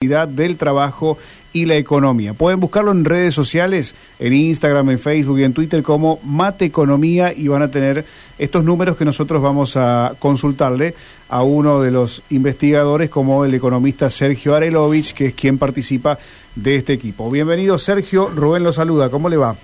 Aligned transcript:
del 0.00 0.56
trabajo 0.56 1.18
y 1.52 1.66
la 1.66 1.76
economía. 1.76 2.32
Pueden 2.32 2.58
buscarlo 2.58 2.90
en 2.90 3.04
redes 3.04 3.34
sociales, 3.34 3.94
en 4.18 4.32
Instagram, 4.32 4.88
en 4.88 4.98
Facebook 4.98 5.40
y 5.40 5.44
en 5.44 5.52
Twitter 5.52 5.82
como 5.82 6.20
Mate 6.24 6.64
Economía 6.64 7.34
y 7.36 7.48
van 7.48 7.60
a 7.60 7.70
tener 7.70 8.06
estos 8.38 8.64
números 8.64 8.96
que 8.96 9.04
nosotros 9.04 9.42
vamos 9.42 9.76
a 9.76 10.14
consultarle 10.18 10.94
a 11.28 11.42
uno 11.42 11.82
de 11.82 11.90
los 11.90 12.22
investigadores 12.30 13.10
como 13.10 13.44
el 13.44 13.54
economista 13.54 14.08
Sergio 14.08 14.54
Arelovich, 14.54 15.12
que 15.12 15.26
es 15.26 15.34
quien 15.34 15.58
participa 15.58 16.18
de 16.54 16.76
este 16.76 16.94
equipo. 16.94 17.30
Bienvenido 17.30 17.76
Sergio, 17.76 18.30
Rubén 18.34 18.62
lo 18.62 18.72
saluda, 18.72 19.10
¿cómo 19.10 19.28
le 19.28 19.36
va? 19.36 19.54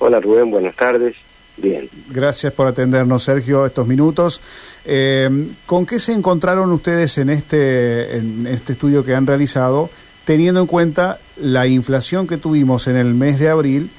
Hola 0.00 0.20
Rubén, 0.20 0.50
buenas 0.50 0.76
tardes. 0.76 1.16
Bien. 1.62 1.88
Gracias 2.10 2.52
por 2.52 2.66
atendernos, 2.66 3.22
Sergio, 3.22 3.64
estos 3.64 3.86
minutos. 3.86 4.40
Eh, 4.84 5.46
¿Con 5.64 5.86
qué 5.86 6.00
se 6.00 6.12
encontraron 6.12 6.72
ustedes 6.72 7.16
en 7.18 7.30
este, 7.30 8.16
en 8.16 8.48
este 8.48 8.72
estudio 8.72 9.04
que 9.04 9.14
han 9.14 9.28
realizado, 9.28 9.88
teniendo 10.24 10.60
en 10.60 10.66
cuenta 10.66 11.20
la 11.36 11.68
inflación 11.68 12.26
que 12.26 12.36
tuvimos 12.36 12.88
en 12.88 12.96
el 12.96 13.14
mes 13.14 13.38
de 13.38 13.48
abril? 13.48 13.90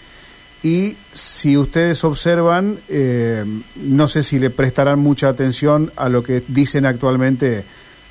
Y 0.61 0.97
si 1.13 1.55
ustedes 1.55 2.03
observan, 2.03 2.79
eh, 2.89 3.45
no 3.75 4.07
sé 4.09 4.23
si 4.23 4.39
le 4.39 4.49
prestarán 4.49 4.99
mucha 4.99 5.29
atención 5.29 5.91
a 5.95 6.09
lo 6.09 6.21
que 6.21 6.43
dicen 6.47 6.85
actualmente 6.85 7.63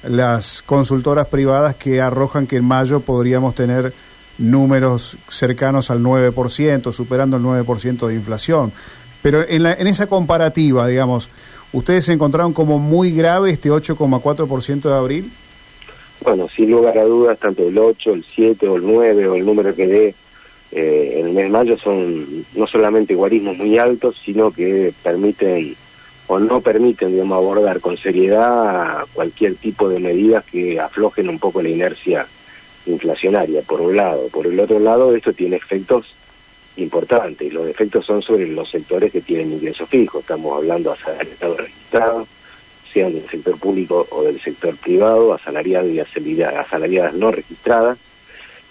las 0.03 0.63
consultoras 0.63 1.29
privadas 1.29 1.77
que 1.77 2.01
arrojan 2.01 2.47
que 2.47 2.57
en 2.57 2.65
mayo 2.65 3.01
podríamos 3.01 3.55
tener 3.55 3.93
números 4.39 5.17
cercanos 5.29 5.91
al 5.91 6.03
9%, 6.03 6.93
superando 6.93 7.37
el 7.37 7.43
9% 7.43 8.07
de 8.07 8.15
inflación. 8.15 8.73
Pero 9.23 9.49
en, 9.49 9.63
la, 9.63 9.73
en 9.75 9.87
esa 9.87 10.09
comparativa, 10.09 10.87
digamos, 10.89 11.31
¿ustedes 11.73 12.05
se 12.05 12.13
encontraron 12.13 12.53
como 12.53 12.79
muy 12.79 13.13
grave 13.13 13.51
este 13.51 13.71
8,4% 13.71 14.83
de 14.83 14.95
abril? 14.95 15.33
Bueno, 16.25 16.49
sin 16.55 16.71
lugar 16.71 16.99
a 16.99 17.05
dudas, 17.05 17.39
tanto 17.39 17.67
el 17.67 17.77
8, 17.79 18.13
el 18.13 18.25
7 18.35 18.69
o 18.69 18.77
el 18.77 18.83
9 18.85 19.29
o 19.29 19.35
el 19.35 19.45
número 19.45 19.75
que 19.75 19.87
dé 19.87 20.15
eh, 20.71 21.17
en 21.19 21.27
el 21.27 21.33
mes 21.35 21.45
de 21.45 21.51
mayo 21.51 21.79
son 21.79 22.47
no 22.55 22.67
solamente 22.67 23.15
guarismos 23.15 23.57
muy 23.57 23.79
altos, 23.79 24.21
sino 24.25 24.51
que 24.51 24.93
permiten 25.03 25.77
o 26.29 26.39
no 26.39 26.61
permiten, 26.61 27.13
digamos, 27.13 27.37
abordar 27.37 27.81
con 27.81 27.97
seriedad 27.97 29.05
cualquier 29.13 29.57
tipo 29.57 29.89
de 29.89 29.99
medidas 29.99 30.45
que 30.45 30.81
aflojen 30.81 31.29
un 31.29 31.39
poco 31.39 31.61
la 31.61 31.69
inercia 31.69 32.27
inflacionaria, 32.87 33.63
por 33.63 33.81
un 33.81 33.97
lado. 33.97 34.29
Por 34.29 34.47
el 34.47 34.59
otro 34.59 34.79
lado, 34.79 35.15
esto 35.15 35.33
tiene 35.33 35.57
efectos 35.57 36.07
importante 36.77 37.45
y 37.45 37.51
los 37.51 37.67
efectos 37.69 38.07
son 38.07 38.23
sobre 38.23 38.47
los 38.47 38.71
sectores 38.71 39.13
que 39.13 39.21
tienen 39.21 39.53
ingresos 39.53 39.89
fijos. 39.89 40.23
Estamos 40.23 40.57
hablando 40.57 40.91
de 40.91 40.97
asalariados 40.97 41.57
registrados, 41.59 42.29
sean 42.93 43.13
del 43.15 43.29
sector 43.29 43.59
público 43.59 44.07
o 44.11 44.23
del 44.23 44.41
sector 44.41 44.77
privado, 44.77 45.33
asalariados 45.35 45.91
y 45.91 46.01
asalariadas 46.01 47.15
no 47.15 47.31
registradas, 47.31 47.99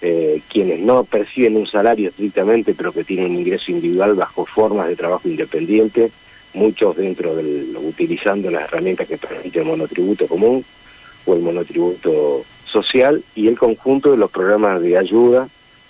eh, 0.00 0.40
quienes 0.48 0.80
no 0.80 1.04
perciben 1.04 1.56
un 1.56 1.66
salario 1.66 2.08
estrictamente 2.08 2.74
pero 2.74 2.92
que 2.92 3.04
tienen 3.04 3.30
un 3.30 3.38
ingreso 3.38 3.70
individual 3.70 4.14
bajo 4.14 4.44
formas 4.46 4.88
de 4.88 4.96
trabajo 4.96 5.28
independiente, 5.28 6.10
muchos 6.54 6.96
dentro 6.96 7.34
del 7.36 7.76
utilizando 7.76 8.50
las 8.50 8.64
herramientas 8.64 9.08
que 9.08 9.16
permite 9.16 9.60
el 9.60 9.66
monotributo 9.66 10.26
común 10.26 10.64
o 11.24 11.34
el 11.34 11.40
monotributo 11.40 12.44
social 12.64 13.22
y 13.34 13.48
el 13.48 13.58
conjunto 13.58 14.10
de 14.10 14.16
los 14.16 14.30
programas 14.30 14.80
de 14.82 14.96
ayuda 14.96 15.48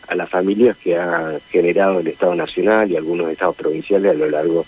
a 0.08 0.14
las 0.14 0.28
familias 0.28 0.76
que 0.76 0.96
ha 0.96 1.38
generado 1.50 2.00
el 2.00 2.08
Estado 2.08 2.34
Nacional 2.34 2.90
y 2.90 2.96
algunos 2.96 3.30
estados 3.30 3.56
provinciales 3.56 4.12
a 4.12 4.14
lo 4.14 4.30
largo 4.30 4.66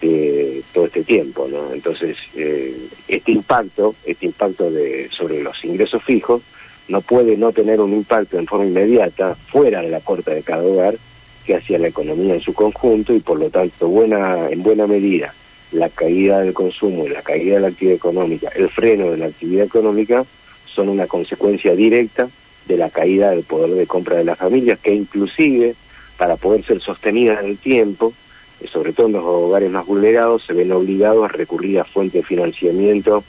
de 0.00 0.62
todo 0.72 0.86
este 0.86 1.02
tiempo, 1.02 1.48
¿no? 1.50 1.72
Entonces, 1.72 2.16
eh, 2.36 2.76
este 3.08 3.32
impacto, 3.32 3.94
este 4.04 4.26
impacto 4.26 4.70
de, 4.70 5.08
sobre 5.10 5.42
los 5.42 5.64
ingresos 5.64 6.02
fijos, 6.04 6.42
no 6.88 7.00
puede 7.00 7.36
no 7.36 7.52
tener 7.52 7.80
un 7.80 7.92
impacto 7.92 8.38
en 8.38 8.46
forma 8.46 8.66
inmediata 8.66 9.34
fuera 9.34 9.82
de 9.82 9.90
la 9.90 10.00
puerta 10.00 10.32
de 10.32 10.42
cada 10.42 10.62
hogar 10.62 10.96
que 11.44 11.54
hacia 11.54 11.78
la 11.78 11.88
economía 11.88 12.34
en 12.34 12.40
su 12.40 12.54
conjunto 12.54 13.14
y 13.14 13.20
por 13.20 13.38
lo 13.38 13.50
tanto 13.50 13.88
buena 13.88 14.48
en 14.50 14.62
buena 14.62 14.86
medida 14.86 15.34
la 15.72 15.88
caída 15.90 16.40
del 16.40 16.54
consumo 16.54 17.06
y 17.06 17.10
la 17.10 17.22
caída 17.22 17.56
de 17.56 17.60
la 17.60 17.68
actividad 17.68 17.96
económica, 17.96 18.50
el 18.54 18.70
freno 18.70 19.10
de 19.10 19.18
la 19.18 19.26
actividad 19.26 19.66
económica 19.66 20.24
son 20.66 20.88
una 20.88 21.06
consecuencia 21.06 21.74
directa 21.74 22.28
de 22.68 22.76
la 22.76 22.90
caída 22.90 23.30
del 23.30 23.42
poder 23.42 23.70
de 23.70 23.86
compra 23.86 24.16
de 24.16 24.24
las 24.24 24.38
familias, 24.38 24.78
que 24.78 24.94
inclusive 24.94 25.74
para 26.16 26.36
poder 26.36 26.64
ser 26.64 26.80
sostenida 26.80 27.40
en 27.40 27.46
el 27.46 27.58
tiempo, 27.58 28.12
eh, 28.60 28.68
sobre 28.68 28.92
todo 28.92 29.06
en 29.06 29.14
los 29.14 29.24
hogares 29.24 29.70
más 29.70 29.86
vulnerados, 29.86 30.44
se 30.44 30.52
ven 30.52 30.70
obligados 30.70 31.24
a 31.24 31.28
recurrir 31.28 31.80
a 31.80 31.84
fuentes 31.84 32.22
de 32.22 32.26
financiamiento 32.26 33.24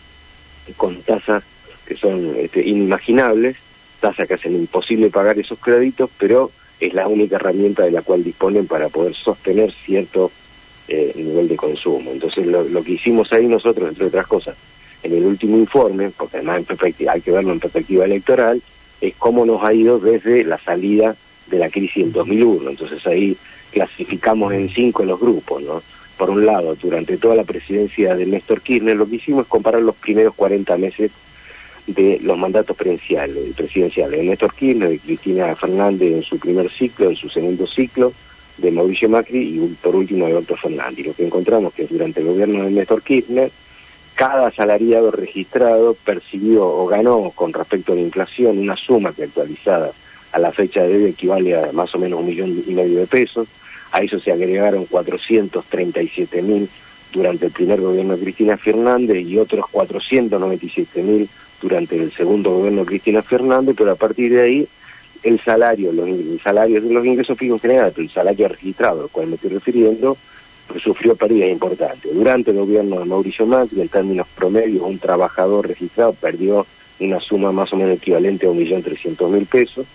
con 0.78 1.02
tasas 1.02 1.44
que 1.86 1.96
son 1.96 2.36
este, 2.38 2.62
inimaginables, 2.68 3.58
tasas 4.00 4.28
que 4.28 4.36
hacen 4.36 4.56
imposible 4.56 5.10
pagar 5.10 5.40
esos 5.40 5.58
créditos, 5.58 6.10
pero 6.20 6.52
es 6.80 6.94
la 6.94 7.08
única 7.08 7.38
herramienta 7.38 7.84
de 7.84 7.92
la 7.92 8.04
cual 8.04 8.24
disponen 8.24 8.68
para 8.68 8.90
poder 8.90 9.16
sostener 9.16 9.72
cierto 9.72 10.32
eh, 10.88 11.14
nivel 11.16 11.48
de 11.48 11.56
consumo. 11.56 12.12
Entonces 12.12 12.46
lo, 12.46 12.84
que 12.84 12.94
hicimos 12.94 13.32
ahí 13.34 13.48
nosotros, 13.48 13.90
entre 13.90 14.06
otras 14.06 14.28
cosas, 14.28 14.56
en 15.04 15.14
el 15.14 15.26
último 15.26 15.58
informe, 15.58 16.12
porque 16.16 16.38
además 16.38 16.58
en 16.58 16.66
perspectiva, 16.66 17.14
hay 17.14 17.22
que 17.22 17.32
verlo 17.32 17.52
en 17.52 17.60
perspectiva 17.60 18.06
electoral, 18.06 18.62
es 19.02 19.16
cómo 19.16 19.46
nos 19.46 19.64
ha 19.64 19.74
ido 19.74 20.00
desde 20.00 20.44
la 20.44 20.58
salida 20.58 21.16
de 21.48 21.60
la 21.60 21.70
crisis 21.70 22.04
en 22.04 22.12
2001. 22.12 22.70
Entonces 22.70 23.06
ahí 23.08 23.36
clasificamos 23.72 24.54
en 24.54 24.70
cinco 24.70 25.04
los 25.04 25.20
grupos, 25.20 25.62
¿no? 25.64 25.82
Por 26.18 26.30
un 26.30 26.46
lado, 26.46 26.76
durante 26.76 27.18
toda 27.18 27.36
la 27.36 27.46
presidencia 27.46 28.16
de 28.16 28.26
Néstor 28.26 28.62
Kirchner, 28.62 28.96
lo 28.96 29.08
que 29.08 29.16
hicimos 29.16 29.44
es 29.44 29.48
comparar 29.48 29.82
los 29.82 29.96
primeros 29.96 30.36
40 30.36 30.76
meses 30.78 31.12
de 31.88 32.20
los 32.22 32.38
mandatos 32.38 32.76
presidenciales, 32.76 33.56
presidenciales 33.56 34.20
de 34.20 34.26
Néstor 34.26 34.54
Kirchner, 34.54 34.90
de 34.90 35.00
Cristina 35.00 35.56
Fernández 35.56 36.14
en 36.14 36.24
su 36.24 36.38
primer 36.38 36.70
ciclo, 36.70 37.10
en 37.10 37.16
su 37.16 37.30
segundo 37.30 37.66
ciclo, 37.66 38.14
de 38.58 38.72
Mauricio 38.72 39.08
Macri 39.08 39.40
y 39.40 39.78
por 39.82 39.96
último 39.96 40.26
de 40.26 40.34
Alberto 40.34 40.58
Fernández. 40.58 41.00
Y 41.00 41.04
lo 41.04 41.14
que 41.14 41.26
encontramos 41.26 41.74
que 41.74 41.88
durante 41.88 42.20
el 42.20 42.28
gobierno 42.28 42.66
de 42.66 42.72
Néstor 42.72 43.02
Kirchner, 43.02 43.50
cada 44.20 44.48
asalariado 44.48 45.12
registrado 45.12 45.94
percibió 45.94 46.68
o 46.68 46.86
ganó 46.88 47.32
con 47.34 47.54
respecto 47.54 47.94
a 47.94 47.96
la 47.96 48.02
inflación 48.02 48.60
una 48.60 48.76
suma 48.76 49.14
que 49.14 49.24
actualizada 49.24 49.94
a 50.34 50.40
la 50.40 50.52
fecha 50.52 50.84
de 50.84 50.94
hoy 50.94 51.06
equivale 51.06 51.56
a 51.56 51.72
más 51.72 51.96
o 51.96 52.00
menos 52.00 52.20
un 52.20 52.26
millón 52.26 52.62
y 52.68 52.74
medio 52.74 53.00
de 53.00 53.08
pesos. 53.08 53.48
A 53.94 54.02
eso 54.02 54.20
se 54.20 54.34
agregaron 54.34 54.88
437 54.88 56.42
mil 56.42 56.68
durante 57.14 57.46
el 57.46 57.54
primer 57.54 57.80
gobierno 57.80 58.18
de 58.18 58.24
Cristina 58.24 58.58
Fernández 58.58 59.26
y 59.26 59.38
otros 59.38 59.66
497 59.72 61.02
mil 61.02 61.30
durante 61.62 61.96
el 61.96 62.12
segundo 62.12 62.52
gobierno 62.52 62.82
de 62.82 62.88
Cristina 62.88 63.24
Fernández, 63.24 63.74
pero 63.78 63.92
a 63.92 63.96
partir 63.96 64.34
de 64.34 64.42
ahí 64.42 64.68
el 65.24 65.40
salario, 65.40 65.94
los 65.94 66.10
salarios 66.42 66.84
de 66.84 66.94
los 66.94 67.06
ingresos 67.06 67.38
fijos 67.38 67.64
en 67.64 67.70
general, 67.70 67.94
el 67.96 68.10
salario 68.10 68.50
registrado 68.50 69.04
al 69.04 69.10
cual 69.10 69.28
me 69.28 69.36
estoy 69.36 69.52
refiriendo, 69.52 70.18
sufrió 70.78 71.16
pérdidas 71.16 71.50
importantes. 71.50 72.14
Durante 72.14 72.52
el 72.52 72.58
gobierno 72.58 73.00
de 73.00 73.06
Mauricio 73.06 73.46
Macri, 73.46 73.82
en 73.82 73.90
términos 73.90 74.28
promedios, 74.36 74.84
un 74.84 75.00
trabajador 75.00 75.68
registrado 75.68 76.14
perdió 76.14 76.66
una 77.00 77.20
suma 77.20 77.52
más 77.52 77.72
o 77.74 77.78
menos 77.78 77.98
equivalente 77.98 78.46
a 78.46 78.50
1.300.000 78.50 79.48
pesos, 79.48 79.86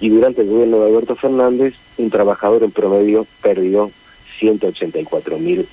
y 0.00 0.08
durante 0.08 0.42
el 0.42 0.48
gobierno 0.48 0.80
de 0.80 0.86
Alberto 0.86 1.16
Fernández, 1.16 1.74
un 1.98 2.10
trabajador 2.10 2.62
en 2.62 2.70
promedio 2.70 3.26
perdió 3.42 3.90
184.000 4.40 5.66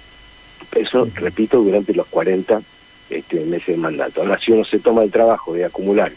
pesos, 0.69 1.13
repito, 1.16 1.61
durante 1.61 1.94
los 1.94 2.07
40 2.07 2.61
este, 3.09 3.40
meses 3.45 3.67
de 3.67 3.78
mandato. 3.78 4.22
Ahora, 4.22 4.40
si 4.40 4.51
uno 4.51 4.63
se 4.63 4.79
toma 4.79 5.03
el 5.03 5.11
trabajo 5.11 5.53
de 5.53 5.66
acumular 5.66 6.11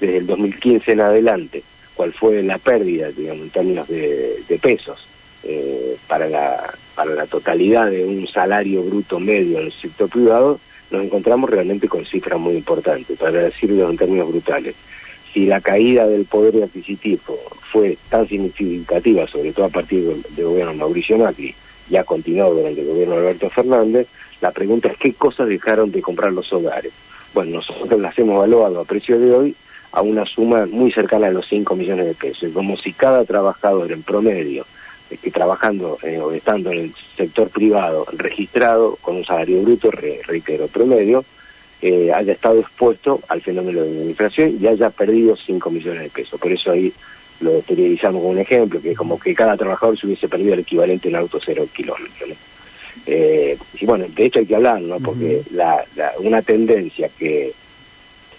desde 0.00 0.18
el 0.18 0.26
2015 0.26 0.92
en 0.92 1.00
adelante, 1.00 1.62
cuál 1.94 2.12
fue 2.12 2.42
la 2.42 2.58
pérdida, 2.58 3.10
digamos, 3.10 3.44
en 3.44 3.50
términos 3.50 3.88
de, 3.88 4.42
de 4.46 4.58
pesos, 4.58 5.06
eh, 5.42 5.96
para, 6.06 6.28
la, 6.28 6.74
para 6.96 7.14
la 7.14 7.26
totalidad 7.26 7.90
de 7.90 8.04
un 8.04 8.26
salario 8.26 8.82
bruto 8.82 9.20
medio 9.20 9.60
en 9.60 9.66
el 9.66 9.72
sector 9.72 10.08
privado, 10.08 10.58
nos 10.90 11.04
encontramos 11.04 11.50
realmente 11.50 11.88
con 11.88 12.06
cifras 12.06 12.40
muy 12.40 12.54
importantes, 12.54 13.18
para 13.18 13.42
decirlo 13.42 13.88
en 13.88 13.98
términos 13.98 14.28
brutales. 14.28 14.74
Si 15.32 15.44
la 15.44 15.60
caída 15.60 16.06
del 16.06 16.24
poder 16.24 16.64
adquisitivo 16.64 17.38
fue 17.70 17.98
tan 18.08 18.26
significativa, 18.26 19.26
sobre 19.26 19.52
todo 19.52 19.66
a 19.66 19.68
partir 19.68 20.04
del, 20.04 20.22
del 20.34 20.46
gobierno 20.46 20.74
Mauricio 20.74 21.18
Macri, 21.18 21.54
y 21.90 21.96
ha 21.96 22.04
continuado 22.04 22.54
durante 22.54 22.80
el 22.80 22.86
gobierno 22.86 23.14
de 23.14 23.20
Alberto 23.20 23.50
Fernández, 23.50 24.08
la 24.40 24.50
pregunta 24.50 24.88
es 24.88 24.96
qué 24.96 25.12
cosas 25.12 25.48
dejaron 25.48 25.90
de 25.90 26.00
comprar 26.00 26.32
los 26.32 26.50
hogares. 26.52 26.92
Bueno, 27.34 27.56
nosotros 27.56 28.00
las 28.00 28.18
hemos 28.18 28.36
evaluado 28.36 28.80
a 28.80 28.84
precio 28.84 29.18
de 29.18 29.32
hoy 29.32 29.54
a 29.92 30.00
una 30.00 30.24
suma 30.24 30.66
muy 30.66 30.90
cercana 30.90 31.26
a 31.26 31.30
los 31.30 31.46
5 31.48 31.76
millones 31.76 32.06
de 32.06 32.14
pesos, 32.14 32.50
como 32.52 32.76
si 32.78 32.92
cada 32.92 33.24
trabajador 33.24 33.92
en 33.92 34.02
promedio 34.02 34.66
que 35.08 35.30
trabajando 35.30 35.98
eh, 36.02 36.18
o 36.18 36.32
estando 36.32 36.70
en 36.70 36.78
el 36.78 36.94
sector 37.16 37.48
privado 37.50 38.06
registrado 38.12 38.96
con 39.00 39.16
un 39.16 39.24
salario 39.24 39.62
bruto, 39.62 39.90
re, 39.90 40.20
reitero, 40.26 40.66
promedio, 40.66 41.24
eh, 41.80 42.12
haya 42.12 42.32
estado 42.32 42.60
expuesto 42.60 43.20
al 43.28 43.42
fenómeno 43.42 43.82
de 43.82 43.90
la 43.90 44.04
inflación 44.04 44.56
y 44.60 44.66
haya 44.66 44.90
perdido 44.90 45.36
5 45.36 45.70
millones 45.70 46.02
de 46.02 46.10
pesos. 46.10 46.40
Por 46.40 46.50
eso 46.50 46.72
ahí 46.72 46.92
lo 47.40 47.58
utilizamos 47.58 48.20
como 48.20 48.30
un 48.30 48.38
ejemplo, 48.38 48.80
que 48.80 48.92
es 48.92 48.98
como 48.98 49.18
que 49.18 49.34
cada 49.34 49.56
trabajador 49.56 49.98
se 49.98 50.06
hubiese 50.06 50.28
perdido 50.28 50.54
el 50.54 50.60
equivalente 50.60 51.08
en 51.08 51.16
auto 51.16 51.38
cero 51.44 51.68
kilómetros. 51.72 52.30
¿no? 52.30 52.34
Eh, 53.06 53.58
y 53.78 53.86
bueno, 53.86 54.06
de 54.08 54.24
hecho 54.24 54.38
hay 54.38 54.46
que 54.46 54.56
hablar, 54.56 54.80
¿no? 54.80 54.98
Porque 54.98 55.36
uh 55.36 55.42
-huh. 55.42 55.50
la, 55.52 55.84
la, 55.94 56.12
una 56.18 56.42
tendencia 56.42 57.08
que 57.16 57.52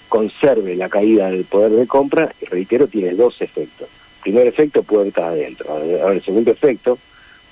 conserve 0.09 0.75
la 0.75 0.89
caída 0.89 1.29
del 1.29 1.45
poder 1.45 1.71
de 1.71 1.87
compra, 1.87 2.33
reitero, 2.41 2.87
tiene 2.87 3.13
dos 3.13 3.41
efectos. 3.41 3.87
Primer 4.27 4.45
efecto, 4.45 4.83
puertas 4.83 5.23
adentro. 5.23 5.71
Ahora, 5.71 6.11
el 6.11 6.21
segundo 6.21 6.51
efecto, 6.51 6.99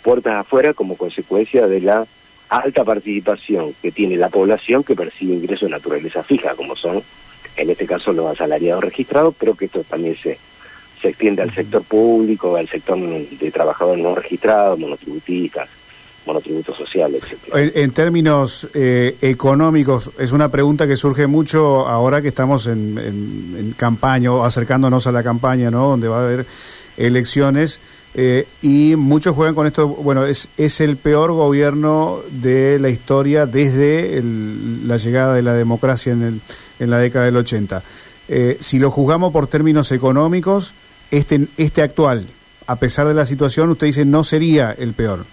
puertas 0.03 0.33
afuera 0.33 0.73
como 0.73 0.97
consecuencia 0.97 1.67
de 1.67 1.79
la 1.79 2.05
alta 2.49 2.83
participación 2.83 3.73
que 3.81 3.93
tiene 3.93 4.17
la 4.17 4.27
población 4.27 4.83
que 4.83 4.93
percibe 4.93 5.35
ingresos 5.35 5.69
de 5.69 5.75
naturaleza 5.77 6.21
fija, 6.21 6.53
como 6.53 6.75
son, 6.75 7.01
en 7.55 7.69
este 7.69 7.85
caso, 7.85 8.11
los 8.11 8.29
asalariados 8.29 8.83
registrados, 8.83 9.33
pero 9.39 9.55
que 9.55 9.67
esto 9.67 9.85
también 9.85 10.17
se, 10.17 10.37
se 11.01 11.07
extiende 11.07 11.43
al 11.43 11.55
sector 11.55 11.81
público, 11.81 12.57
al 12.57 12.67
sector 12.67 12.99
de 12.99 13.51
trabajadores 13.51 14.03
no 14.03 14.13
registrados, 14.13 14.77
monotributistas, 14.77 15.69
monotributos 16.25 16.77
sociales, 16.77 17.23
etc. 17.23 17.73
En, 17.75 17.91
términos 17.91 18.67
eh, 18.73 19.15
económicos, 19.21 20.11
es 20.17 20.31
una 20.31 20.49
pregunta 20.49 20.87
que 20.87 20.95
surge 20.95 21.27
mucho 21.27 21.87
ahora 21.87 22.21
que 22.21 22.29
estamos 22.29 22.67
en, 22.67 23.73
campaña 23.77 24.31
o 24.31 24.43
acercándonos 24.43 25.07
a 25.07 25.11
la 25.11 25.23
campaña, 25.23 25.71
¿no? 25.71 25.89
Donde 25.89 26.07
va 26.07 26.19
a 26.19 26.23
haber 26.23 26.45
elecciones. 26.97 27.79
Eh, 28.17 28.47
y 28.61 28.95
muchos 28.95 29.35
juegan 29.35 29.55
con 29.55 29.67
esto, 29.67 29.89
bueno, 29.89 30.25
es, 30.25 30.47
es 30.55 30.79
el 30.79 30.95
peor 30.95 31.33
gobierno 31.33 32.21
de 32.29 32.79
la 32.79 32.89
historia 32.89 33.45
desde 33.45 34.23
la 34.23 34.95
llegada 34.95 35.33
de 35.33 35.41
la 35.41 35.53
democracia 35.53 36.13
en, 36.13 36.21
el, 36.23 36.41
en 36.79 36.89
la 36.89 36.97
década 36.97 37.25
del 37.25 37.35
80. 37.35 37.83
Eh, 38.27 38.57
si 38.59 38.79
lo 38.79 38.89
juzgamos 38.89 39.31
por 39.31 39.47
términos 39.47 39.91
económicos, 39.91 40.73
este, 41.11 41.47
este 41.57 41.81
actual, 41.81 42.27
a 42.67 42.77
pesar 42.77 43.07
de 43.07 43.13
la 43.13 43.25
situación, 43.25 43.69
usted 43.69 43.87
dice 43.87 44.05
no 44.05 44.23
sería 44.23 44.71
el 44.71 44.93
peor. 44.93 45.25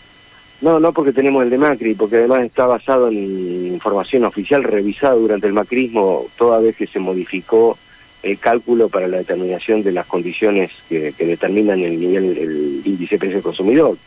No, 0.63 0.79
no 0.79 0.93
porque 0.93 1.13
tenemos 1.13 1.43
el 1.43 1.51
de 1.51 1.59
Macri, 1.59 1.95
porque 1.95 2.19
además 2.19 2.45
está 2.45 2.67
basado 2.67 3.09
en 3.09 3.67
información 3.67 4.25
oficial 4.25 4.63
revisada 4.63 5.15
durante 5.15 5.49
el 5.49 5.53
macrismo 5.53 6.27
toda 6.37 6.61
vez 6.61 6.77
que 6.77 6.87
se 6.87 7.01
modificó 7.01 7.77
el 8.23 8.39
cálculo 8.39 8.89
para 8.89 9.09
la 9.09 9.17
determinación 9.19 9.83
de 9.83 9.91
las 9.91 10.07
condiciones 10.07 10.71
que, 10.89 11.13
determinan 11.19 11.81
el 11.81 11.99
nivel, 11.99 12.39
el 12.39 12.83
índice 12.85 13.17
de 13.17 13.19
precio 13.19 13.43
consumidor. 13.43 13.99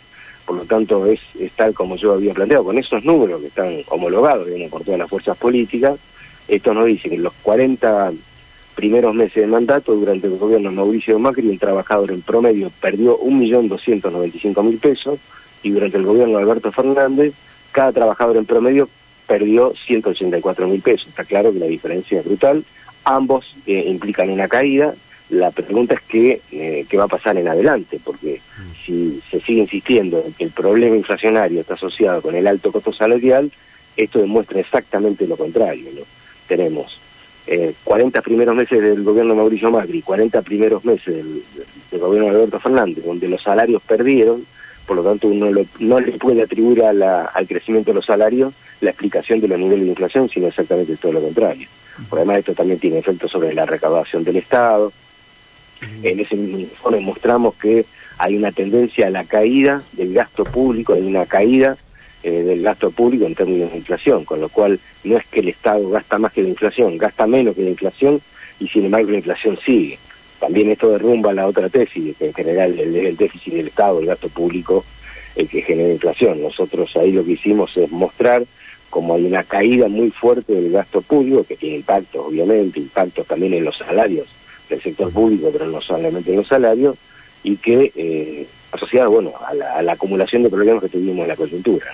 Por 0.46 0.56
lo 0.56 0.64
tanto, 0.64 1.06
es, 1.08 1.20
es, 1.38 1.52
tal 1.52 1.74
como 1.74 1.98
yo 1.98 2.14
había 2.14 2.34
planteado, 2.34 2.64
con 2.64 2.78
esos 2.78 3.04
números 3.04 3.42
que 3.42 3.48
están 3.48 3.82
homologados 3.90 4.48
por 4.70 4.84
todas 4.86 5.00
las 5.00 5.10
fuerzas 5.10 5.38
políticas, 5.38 6.00
esto 6.48 6.74
nos 6.74 6.86
dice 6.86 7.10
que 7.10 7.16
en 7.16 7.24
los 7.24 7.34
40 7.42 8.14
primeros 8.76 9.14
meses 9.14 9.44
de 9.44 9.48
mandato, 9.48 9.94
durante 9.94 10.28
el 10.28 10.38
gobierno 10.38 10.70
de 10.70 10.76
Mauricio 10.78 11.20
Macri, 11.20 11.50
un 11.50 11.58
trabajador 11.58 12.12
en 12.12 12.22
promedio 12.22 12.72
perdió 12.80 13.20
1.295.000 13.20 14.80
pesos, 14.80 15.20
y 15.66 15.72
durante 15.72 15.98
el 15.98 16.06
gobierno 16.06 16.38
de 16.38 16.44
Alberto 16.44 16.72
Fernández, 16.72 17.34
cada 17.72 17.92
trabajador 17.92 18.38
en 18.38 18.46
promedio 18.46 18.88
perdió 19.26 19.74
184 19.88 20.68
mil 20.68 20.82
pesos. 20.82 21.08
Está 21.08 21.26
claro 21.26 21.52
que 21.52 21.58
la 21.58 21.66
diferencia 21.66 22.20
es 22.20 22.26
brutal. 22.26 22.64
Ambos 23.04 23.56
eh, 23.66 23.84
implican 23.88 24.30
una 24.30 24.48
caída. 24.48 24.94
La 25.30 25.50
pregunta 25.50 25.96
es 25.96 26.02
qué, 26.02 26.42
eh, 26.52 26.86
qué 26.88 26.98
va 26.98 27.06
a 27.06 27.08
pasar 27.08 27.36
en 27.38 27.48
adelante, 27.48 28.00
porque 28.04 28.42
si 28.86 29.20
se 29.32 29.40
sigue 29.40 29.62
insistiendo 29.62 30.24
en 30.24 30.34
que 30.34 30.44
el 30.44 30.52
problema 30.52 30.96
inflacionario 30.96 31.62
está 31.62 31.74
asociado 31.74 32.22
con 32.22 32.36
el 32.36 32.46
alto 32.46 32.72
costo 32.72 32.94
salarial, 32.94 33.52
esto 33.98 34.20
demuestra 34.20 34.60
exactamente 34.60 35.26
lo 35.26 35.36
contrario. 35.36 35.90
Tenemos 36.48 37.00
eh, 37.48 37.74
40 37.84 38.22
primeros 38.22 38.56
meses 38.56 38.80
del 38.80 39.04
gobierno 39.04 39.34
de 39.34 39.38
Mauricio 39.38 39.72
Macri, 39.72 40.04
40 40.04 40.44
primeros 40.44 40.86
meses 40.86 41.16
del, 41.16 41.44
del 41.90 42.00
gobierno 42.00 42.30
de 42.30 42.36
Alberto 42.36 42.60
Fernández, 42.60 43.04
donde 43.04 43.28
los 43.28 43.42
salarios 43.42 43.82
perdieron, 43.82 44.46
por 44.86 44.98
lo 44.98 45.04
tanto 45.04 45.28
uno 45.28 45.52
no 45.80 46.00
le 46.00 46.12
puede 46.14 46.44
atribuir 46.44 46.84
al 46.84 47.48
crecimiento 47.48 47.92
de 47.92 47.96
los 47.96 48.06
salarios 48.06 48.54
la 48.82 48.92
explicación 48.92 49.40
de 49.40 49.48
los 49.48 49.60
niveles 49.60 49.86
de 49.86 49.90
inflación, 49.90 50.30
sino 50.30 50.48
exactamente 50.48 50.96
todo 50.98 51.14
lo 51.14 51.22
contrario. 51.22 51.68
Por 52.10 52.20
además 52.20 52.40
esto 52.40 52.54
también 52.54 52.80
tiene 52.80 53.00
efectos 53.00 53.32
sobre 53.32 53.54
la 53.54 53.66
recaudación 53.66 54.24
del 54.24 54.38
Estado. 54.38 54.92
En 56.04 56.20
ese 56.20 56.36
mismo 56.36 56.60
informe 56.60 57.00
mostramos 57.00 57.56
que 57.56 57.86
hay 58.18 58.36
una 58.36 58.52
tendencia 58.52 59.08
a 59.08 59.10
la 59.10 59.26
caída 59.26 59.82
del 59.94 60.14
gasto 60.14 60.44
público, 60.44 60.94
hay 60.94 61.02
una 61.02 61.26
caída 61.26 61.78
eh, 62.24 62.44
del 62.44 62.64
gasto 62.64 62.92
público 62.92 63.26
en 63.26 63.36
términos 63.36 63.72
de 63.72 63.78
inflación, 63.78 64.26
con 64.26 64.40
lo 64.42 64.50
cual 64.50 64.80
no 65.04 65.18
es 65.18 65.26
que 65.28 65.42
el 65.42 65.50
Estado 65.50 65.90
gasta 65.90 66.18
más 66.18 66.34
que 66.34 66.42
la 66.42 66.50
inflación, 66.50 66.98
gasta 66.98 67.28
menos 67.28 67.56
que 67.56 67.64
la 67.64 67.70
inflación 67.70 68.22
y 68.60 68.68
sin 68.68 68.86
embargo 68.86 69.12
la 69.12 69.18
inflación 69.18 69.58
sigue. 69.64 70.00
También 70.40 70.72
esto 70.72 70.92
derrumba 70.92 71.34
la 71.34 71.48
otra 71.48 71.70
tesis, 71.70 72.16
que 72.18 72.28
en 72.28 72.34
general 72.34 72.78
el, 72.80 72.96
el 72.96 73.18
déficit 73.18 73.54
del 73.54 73.68
Estado, 73.68 74.00
el 74.00 74.06
gasto 74.06 74.30
público, 74.30 74.86
el 75.36 75.48
que 75.48 75.62
genera 75.62 75.94
inflación. 75.94 76.42
Nosotros 76.42 76.96
ahí 76.98 77.12
lo 77.12 77.24
que 77.24 77.32
hicimos 77.32 77.76
es 77.78 77.92
mostrar 77.92 78.46
cómo 78.90 79.16
hay 79.16 79.26
una 79.26 79.44
caída 79.44 79.88
muy 79.88 80.12
fuerte 80.12 80.54
del 80.54 80.72
gasto 80.72 81.02
público, 81.02 81.44
que 81.44 81.58
tiene 81.58 81.78
impactos, 81.78 82.26
obviamente, 82.26 82.80
impactos 82.80 83.28
también 83.28 83.54
en 83.54 83.66
los 83.66 83.78
salarios 83.78 84.28
del 84.70 84.82
sector 84.82 85.12
público, 85.12 85.50
pero 85.52 85.68
no 85.68 85.82
solamente 85.82 86.32
en 86.32 86.38
los 86.38 86.48
salarios, 86.48 86.96
y 87.44 87.58
que 87.58 87.92
eh, 87.96 88.48
asociado 88.72 89.12
bueno 89.12 89.34
a 89.46 89.82
la, 89.82 89.92
acumulación 89.92 90.44
de 90.44 90.50
problemas 90.50 90.82
que 90.84 90.90
tuvimos 90.90 91.24
en 91.24 91.28
la 91.28 91.36
coyuntura. 91.36 91.86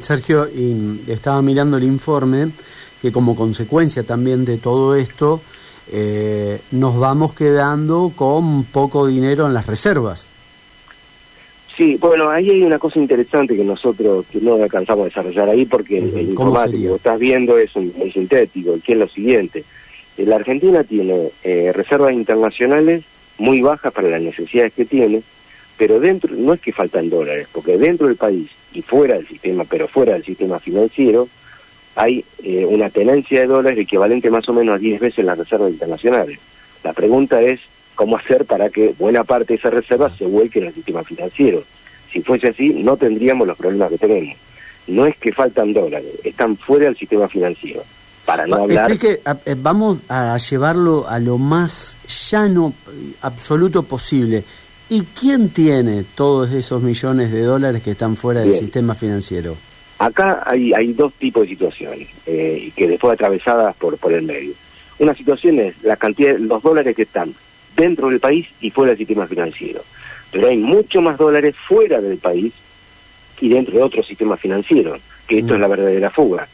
Sergio, 0.00 0.48
y 0.48 1.00
estaba 1.08 1.42
mirando 1.42 1.76
el 1.76 1.84
informe 1.84 2.50
que 3.02 3.12
como 3.12 3.34
consecuencia 3.34 4.02
también 4.02 4.44
de 4.44 4.58
todo 4.58 4.94
esto 4.94 5.40
eh, 5.92 6.60
nos 6.70 6.98
vamos 6.98 7.32
quedando 7.32 8.12
con 8.14 8.64
poco 8.64 9.06
dinero 9.06 9.46
en 9.46 9.54
las 9.54 9.66
reservas. 9.66 10.28
Sí, 11.76 11.96
bueno, 11.98 12.28
ahí 12.28 12.50
hay 12.50 12.62
una 12.62 12.78
cosa 12.78 12.98
interesante 12.98 13.56
que 13.56 13.64
nosotros 13.64 14.26
no 14.40 14.54
alcanzamos 14.54 15.04
a 15.04 15.08
desarrollar 15.08 15.48
ahí 15.48 15.64
porque 15.64 15.98
el, 15.98 16.30
informático 16.30 16.90
que 16.90 16.96
estás 16.96 17.18
viendo 17.18 17.56
es 17.56 17.74
muy 17.74 18.12
sintético, 18.12 18.78
que 18.84 18.92
es 18.92 18.98
lo 18.98 19.08
siguiente. 19.08 19.64
Eh, 20.16 20.26
la 20.26 20.36
Argentina 20.36 20.84
tiene 20.84 21.30
eh, 21.42 21.72
reservas 21.74 22.12
internacionales 22.12 23.04
muy 23.38 23.62
bajas 23.62 23.92
para 23.92 24.10
las 24.10 24.20
necesidades 24.20 24.74
que 24.74 24.84
tiene, 24.84 25.22
pero 25.78 25.98
dentro, 25.98 26.34
no 26.36 26.52
es 26.52 26.60
que 26.60 26.72
faltan 26.72 27.08
dólares, 27.08 27.48
porque 27.50 27.78
dentro 27.78 28.06
del 28.06 28.16
país 28.16 28.50
y 28.74 28.82
fuera 28.82 29.14
del 29.14 29.26
sistema, 29.26 29.64
pero 29.64 29.88
fuera 29.88 30.12
del 30.12 30.24
sistema 30.24 30.60
financiero, 30.60 31.28
hay 31.94 32.24
eh, 32.42 32.64
una 32.64 32.90
tenencia 32.90 33.40
de 33.40 33.46
dólares 33.46 33.78
equivalente 33.78 34.30
más 34.30 34.48
o 34.48 34.52
menos 34.52 34.76
a 34.76 34.78
10 34.78 35.00
veces 35.00 35.24
las 35.24 35.38
reservas 35.38 35.70
internacionales. 35.70 36.38
La 36.82 36.92
pregunta 36.92 37.40
es 37.40 37.60
cómo 37.94 38.16
hacer 38.16 38.44
para 38.44 38.70
que 38.70 38.94
buena 38.98 39.24
parte 39.24 39.52
de 39.52 39.58
esas 39.58 39.74
reservas 39.74 40.16
se 40.16 40.24
vuelque 40.24 40.60
en 40.60 40.66
el 40.66 40.74
sistema 40.74 41.02
financiero. 41.04 41.62
Si 42.12 42.22
fuese 42.22 42.48
así, 42.48 42.70
no 42.70 42.96
tendríamos 42.96 43.46
los 43.46 43.56
problemas 43.56 43.90
que 43.90 43.98
tenemos. 43.98 44.36
No 44.86 45.06
es 45.06 45.16
que 45.18 45.32
faltan 45.32 45.72
dólares, 45.72 46.12
están 46.24 46.56
fuera 46.56 46.86
del 46.86 46.96
sistema 46.96 47.28
financiero. 47.28 47.82
Para 48.24 48.46
no 48.46 48.56
hablar... 48.56 48.90
Explique, 48.90 49.20
eh, 49.44 49.54
vamos 49.58 49.98
a 50.08 50.36
llevarlo 50.38 51.08
a 51.08 51.18
lo 51.18 51.38
más 51.38 51.96
llano, 52.30 52.72
absoluto 53.22 53.82
posible. 53.82 54.44
¿Y 54.88 55.02
quién 55.02 55.50
tiene 55.50 56.04
todos 56.14 56.50
esos 56.52 56.82
millones 56.82 57.30
de 57.30 57.42
dólares 57.42 57.82
que 57.82 57.92
están 57.92 58.16
fuera 58.16 58.40
del 58.40 58.52
sistema 58.52 58.94
financiero? 58.94 59.56
Acá 60.00 60.42
hay, 60.46 60.72
hay 60.72 60.94
dos 60.94 61.12
tipos 61.12 61.42
de 61.42 61.50
situaciones 61.50 62.08
eh, 62.24 62.72
que 62.74 62.88
después 62.88 63.12
atravesadas 63.12 63.76
por, 63.76 63.98
por 63.98 64.14
el 64.14 64.22
medio. 64.22 64.54
Una 64.98 65.14
situación 65.14 65.58
es 65.58 65.82
la 65.82 65.96
cantidad, 65.96 66.38
los 66.38 66.62
dólares 66.62 66.96
que 66.96 67.02
están 67.02 67.34
dentro 67.76 68.08
del 68.08 68.18
país 68.18 68.46
y 68.62 68.70
fuera 68.70 68.92
del 68.92 68.98
sistema 68.98 69.26
financiero. 69.26 69.82
Pero 70.32 70.48
hay 70.48 70.56
mucho 70.56 71.02
más 71.02 71.18
dólares 71.18 71.54
fuera 71.68 72.00
del 72.00 72.16
país 72.16 72.54
y 73.42 73.50
dentro 73.50 73.76
de 73.76 73.82
otro 73.82 74.02
sistema 74.02 74.38
financiero, 74.38 74.96
que 75.26 75.40
esto 75.40 75.52
es 75.52 75.60
la 75.60 75.66
mm. 75.66 75.70
verdadera 75.70 76.08
fuga. 76.08 76.48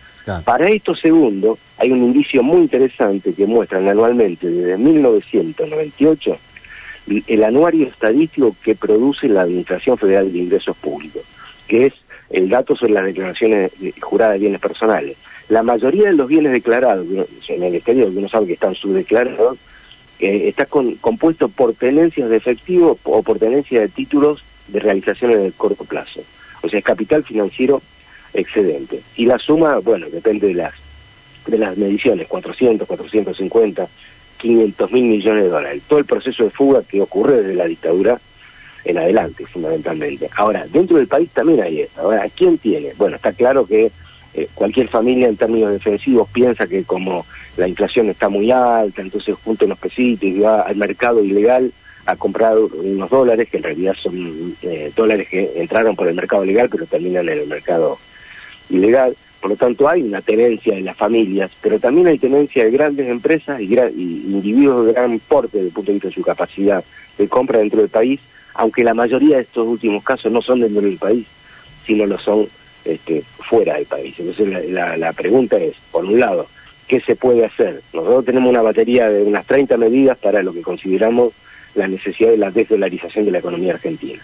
Para 0.44 0.68
esto 0.68 0.96
segundo, 0.96 1.56
hay 1.78 1.92
un 1.92 2.02
indicio 2.02 2.42
muy 2.42 2.62
interesante 2.62 3.32
que 3.32 3.46
muestran 3.46 3.86
anualmente 3.86 4.50
desde 4.50 4.76
1998 4.76 6.36
el 7.28 7.44
anuario 7.44 7.86
estadístico 7.86 8.56
que 8.60 8.74
produce 8.74 9.28
la 9.28 9.42
Administración 9.42 9.96
Federal 9.96 10.32
de 10.32 10.38
Ingresos 10.40 10.76
Públicos, 10.78 11.22
que 11.68 11.86
es 11.86 11.92
el 12.30 12.48
dato 12.48 12.76
sobre 12.76 12.92
las 12.92 13.04
declaraciones 13.04 13.72
juradas 14.00 14.34
de 14.34 14.40
bienes 14.40 14.60
personales. 14.60 15.16
La 15.48 15.62
mayoría 15.62 16.06
de 16.08 16.14
los 16.14 16.28
bienes 16.28 16.52
declarados 16.52 17.06
en 17.48 17.62
el 17.62 17.74
exterior, 17.74 18.10
que 18.10 18.18
uno 18.18 18.28
sabe 18.28 18.46
que 18.46 18.52
están 18.54 18.74
subdeclarados, 18.74 19.58
eh, 20.18 20.48
está 20.48 20.66
compuesto 20.66 21.48
por 21.48 21.74
tenencias 21.74 22.28
de 22.28 22.36
efectivo 22.36 22.98
o 23.04 23.22
por 23.22 23.38
tenencias 23.38 23.82
de 23.82 23.88
títulos 23.88 24.42
de 24.68 24.80
realizaciones 24.80 25.42
de 25.42 25.52
corto 25.52 25.84
plazo. 25.84 26.22
O 26.62 26.68
sea, 26.68 26.78
es 26.78 26.84
capital 26.84 27.22
financiero 27.22 27.80
excedente. 28.32 29.02
Y 29.16 29.26
la 29.26 29.38
suma, 29.38 29.78
bueno, 29.78 30.06
depende 30.10 30.48
de 30.48 30.54
las 30.54 30.74
de 31.46 31.58
las 31.58 31.76
mediciones, 31.76 32.26
400, 32.26 32.88
450, 32.88 33.88
500 34.38 34.92
mil 34.92 35.04
millones 35.04 35.44
de 35.44 35.48
dólares. 35.48 35.82
Todo 35.86 36.00
el 36.00 36.04
proceso 36.04 36.44
de 36.44 36.50
fuga 36.50 36.82
que 36.82 37.00
ocurre 37.00 37.36
desde 37.36 37.54
la 37.54 37.66
dictadura 37.66 38.20
en 38.86 38.98
adelante, 38.98 39.44
fundamentalmente. 39.46 40.30
Ahora, 40.36 40.66
dentro 40.72 40.96
del 40.96 41.08
país 41.08 41.28
también 41.30 41.60
hay 41.60 41.80
esto. 41.82 42.00
Ahora, 42.00 42.28
¿quién 42.34 42.56
tiene? 42.58 42.92
Bueno, 42.96 43.16
está 43.16 43.32
claro 43.32 43.66
que 43.66 43.90
eh, 44.34 44.48
cualquier 44.54 44.88
familia 44.88 45.28
en 45.28 45.36
términos 45.36 45.72
defensivos 45.72 46.28
piensa 46.30 46.66
que 46.66 46.84
como 46.84 47.26
la 47.56 47.66
inflación 47.66 48.08
está 48.10 48.28
muy 48.28 48.50
alta, 48.50 49.02
entonces 49.02 49.34
junta 49.42 49.64
unos 49.64 49.78
pesitos 49.78 50.24
y 50.24 50.38
va 50.38 50.60
al 50.60 50.76
mercado 50.76 51.22
ilegal 51.22 51.72
a 52.04 52.14
comprar 52.14 52.56
unos 52.56 53.10
dólares, 53.10 53.48
que 53.50 53.56
en 53.56 53.64
realidad 53.64 53.94
son 54.00 54.54
eh, 54.62 54.92
dólares 54.94 55.28
que 55.28 55.52
entraron 55.56 55.96
por 55.96 56.06
el 56.06 56.14
mercado 56.14 56.44
legal, 56.44 56.68
pero 56.70 56.86
terminan 56.86 57.28
en 57.28 57.38
el 57.40 57.46
mercado 57.48 57.98
ilegal. 58.70 59.16
Por 59.40 59.50
lo 59.50 59.56
tanto, 59.56 59.88
hay 59.88 60.02
una 60.02 60.22
tenencia 60.22 60.74
de 60.74 60.82
las 60.82 60.96
familias, 60.96 61.50
pero 61.60 61.80
también 61.80 62.06
hay 62.06 62.18
tenencia 62.18 62.64
de 62.64 62.70
grandes 62.70 63.08
empresas 63.08 63.60
y, 63.60 63.74
y 63.74 64.22
individuos 64.26 64.86
de 64.86 64.92
gran 64.92 65.18
porte 65.18 65.58
desde 65.58 65.68
el 65.68 65.74
punto 65.74 65.90
de 65.90 65.94
vista 65.94 66.08
de 66.08 66.14
su 66.14 66.22
capacidad 66.22 66.84
de 67.18 67.28
compra 67.28 67.58
dentro 67.58 67.80
del 67.80 67.88
país, 67.88 68.20
aunque 68.56 68.84
la 68.84 68.94
mayoría 68.94 69.36
de 69.36 69.42
estos 69.42 69.66
últimos 69.66 70.02
casos 70.02 70.32
no 70.32 70.42
son 70.42 70.60
dentro 70.60 70.82
del 70.82 70.98
país, 70.98 71.26
sino 71.86 72.06
lo 72.06 72.18
son 72.18 72.48
este, 72.84 73.22
fuera 73.38 73.74
del 73.74 73.86
país. 73.86 74.14
Entonces 74.18 74.70
la, 74.70 75.12
pregunta 75.12 75.56
es, 75.56 75.74
por 75.90 76.04
un 76.04 76.18
lado, 76.20 76.46
¿qué 76.88 77.00
se 77.00 77.16
puede 77.16 77.44
hacer? 77.44 77.82
Nosotros 77.92 78.24
tenemos 78.24 78.50
una 78.50 78.62
batería 78.62 79.08
de 79.08 79.22
unas 79.22 79.46
30 79.46 79.76
medidas 79.76 80.18
para 80.18 80.42
lo 80.42 80.52
que 80.52 80.62
consideramos 80.62 81.32
la 81.74 81.88
necesidad 81.88 82.30
de 82.30 82.38
la 82.38 82.50
desdolarización 82.50 83.26
de 83.26 83.32
la 83.32 83.38
economía 83.38 83.74
argentina, 83.74 84.22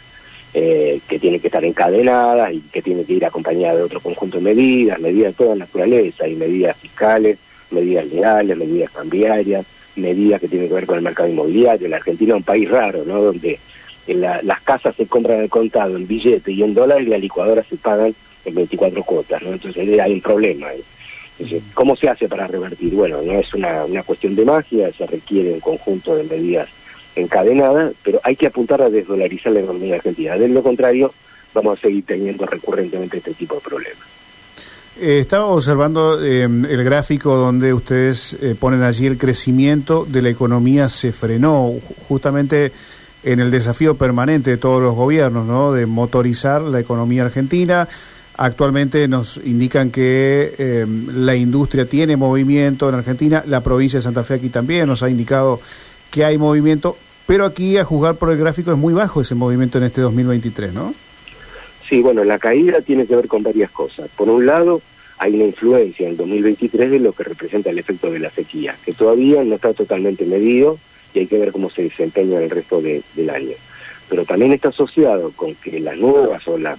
eh, 0.55 1.01
que 1.07 1.19
tiene 1.19 1.39
que 1.39 1.49
estar 1.49 1.65
encadenada 1.65 2.51
y 2.53 2.61
que 2.61 2.83
tiene 2.83 3.05
que 3.05 3.15
ir 3.15 3.25
acompañada 3.25 3.77
de 3.77 3.83
otro 3.83 4.01
conjunto 4.01 4.39
de 4.39 4.45
medidas, 4.45 4.99
medidas 5.01 5.37
de 5.37 5.45
toda 5.45 5.55
naturaleza, 5.55 6.27
y 6.27 6.35
medidas 6.35 6.77
fiscales, 6.79 7.39
medidas 7.71 8.07
legales, 8.07 8.57
medidas 8.57 8.91
cambiarias, 8.91 9.67
medidas 9.97 10.41
que 10.41 10.49
tienen 10.49 10.69
que 10.69 10.75
ver 10.75 10.87
con 10.87 10.97
el 10.97 11.03
mercado 11.03 11.29
inmobiliario. 11.29 11.89
La 11.89 11.97
Argentina 11.97 12.35
es 12.35 12.39
un 12.39 12.45
país 12.45 12.71
raro, 12.71 13.05
¿no? 13.05 13.23
Donde 13.23 13.59
las 14.07 14.61
casas 14.63 14.95
se 14.97 15.07
compran 15.07 15.41
al 15.41 15.49
contado 15.49 15.97
en 15.97 16.07
billete 16.07 16.53
y 16.53 16.63
en 16.63 16.75
dólares 16.75 17.07
y 17.07 17.11
las 17.11 17.21
licuadoras 17.21 17.67
se 17.67 17.77
pagan 17.77 18.15
en 18.45 18.55
24 18.55 19.03
cuotas, 19.05 19.43
¿no? 19.43 19.53
Entonces 19.53 20.01
hay 20.01 20.13
un 20.13 20.21
problema. 20.21 20.69
Entonces, 21.39 21.63
¿cómo 21.75 21.97
se 21.97 22.09
hace 22.09 22.29
para 22.29 22.47
revertir? 22.47 22.95
Bueno, 22.95 23.23
no 23.23 23.33
es 23.33 23.53
una, 23.55 23.85
una 23.85 24.03
cuestión 24.03 24.35
de 24.35 24.45
magia, 24.45 24.93
se 24.93 25.07
requiere 25.07 25.53
un 25.53 25.61
conjunto 25.61 26.17
de 26.17 26.25
medidas 26.25 26.69
encadenadas, 27.15 27.95
pero 28.03 28.21
hay 28.23 28.37
que 28.37 28.47
apuntar 28.47 28.83
a 28.83 28.91
desdolarizar 28.91 29.53
la 29.53 29.61
economía 29.61 29.97
argentina. 29.97 30.37
De 30.37 30.49
lo 30.49 30.63
contrario, 30.63 31.13
vamos 31.55 31.79
a 31.79 31.83
seguir 31.83 32.05
teniendo 32.05 32.47
recurrentemente 32.47 33.19
este 33.19 33.35
tipo 33.35 33.57
de 33.57 33.61
problemas. 33.61 34.09
Eh, 35.01 35.21
estaba 35.21 35.47
observando 35.47 36.23
eh, 36.23 36.43
el 36.43 36.85
gráfico 36.85 37.35
donde 37.35 37.73
ustedes 37.73 38.37
eh, 38.43 38.55
ponen 38.59 38.83
allí 38.83 39.07
el 39.07 39.17
crecimiento 39.17 40.05
de 40.07 40.21
la 40.21 40.29
economía 40.29 40.89
se 40.91 41.13
frenó, 41.13 41.73
justamente 42.09 42.73
en 43.23 43.41
el 43.41 43.51
desafío 43.51 43.97
permanente 43.97 44.51
de 44.51 44.57
todos 44.57 44.83
los 44.83 44.95
gobiernos, 44.95 45.47
¿no? 45.47 45.73
De 45.73 45.87
motorizar 45.87 46.63
la 46.63 46.81
economía 46.81 47.25
argentina. 47.25 47.89
Actualmente 48.37 49.07
nos 49.09 49.41
indican 49.45 49.91
que 49.91 50.87
la 51.15 51.37
industria 51.37 51.87
tiene 51.87 52.17
movimiento 52.17 52.89
en 52.89 52.95
Argentina, 52.95 53.45
la 53.47 53.61
provincia 53.61 53.99
de 53.99 54.03
Santa 54.03 54.25
Fe 54.25 54.35
aquí 54.35 54.49
también 54.49 54.87
nos 54.87 55.03
ha 55.03 55.11
indicado 55.11 55.61
que 56.11 56.25
hay 56.25 56.39
movimiento, 56.39 56.97
pero 57.27 57.45
aquí 57.45 57.77
a 57.77 57.85
juzgar 57.85 58.17
por 58.17 58.33
el 58.33 58.39
gráfico 58.39 58.73
es 58.73 58.79
muy 58.79 58.95
bajo 58.95 59.21
ese 59.21 59.35
movimiento 59.35 59.79
en 59.79 59.85
este 59.85 60.01
2023, 60.01 60.73
¿no? 60.73 60.95
Sí, 61.89 62.01
bueno, 62.01 62.25
la 62.25 62.39
caída 62.39 62.81
tiene 62.81 63.07
que 63.07 63.15
ver 63.15 63.29
con 63.29 63.43
varias 63.43 63.71
cosas. 63.71 64.09
Por 64.17 64.29
un 64.31 64.47
lado, 64.47 64.81
hay 65.19 65.35
una 65.35 65.45
influencia 65.45 66.07
en 66.07 66.13
el 66.13 66.17
2023 66.17 66.91
de 66.91 66.99
lo 67.01 67.13
que 67.13 67.25
representa 67.25 67.71
el 67.71 67.79
efecto 67.79 68.11
de 68.11 68.19
la 68.19 68.31
sequía, 68.31 68.77
que 68.85 68.93
todavía 68.93 69.45
no 69.45 69.57
está 69.57 69.75
totalmente 69.75 70.25
medido 70.25 70.79
y 71.15 71.21
hay 71.21 71.27
que 71.27 71.39
ver 71.39 71.53
cómo 71.53 71.71
se 71.71 71.83
desempeña 71.83 72.41
el 72.41 72.51
resto 72.51 72.81
del 72.81 73.31
año. 73.31 73.55
Pero 74.09 74.25
también 74.25 74.53
está 74.53 74.69
asociado 74.69 75.31
con 75.33 75.55
que 75.55 75.81
las 75.81 75.97
nuevas 75.97 76.47
o 76.47 76.59
las, 76.59 76.79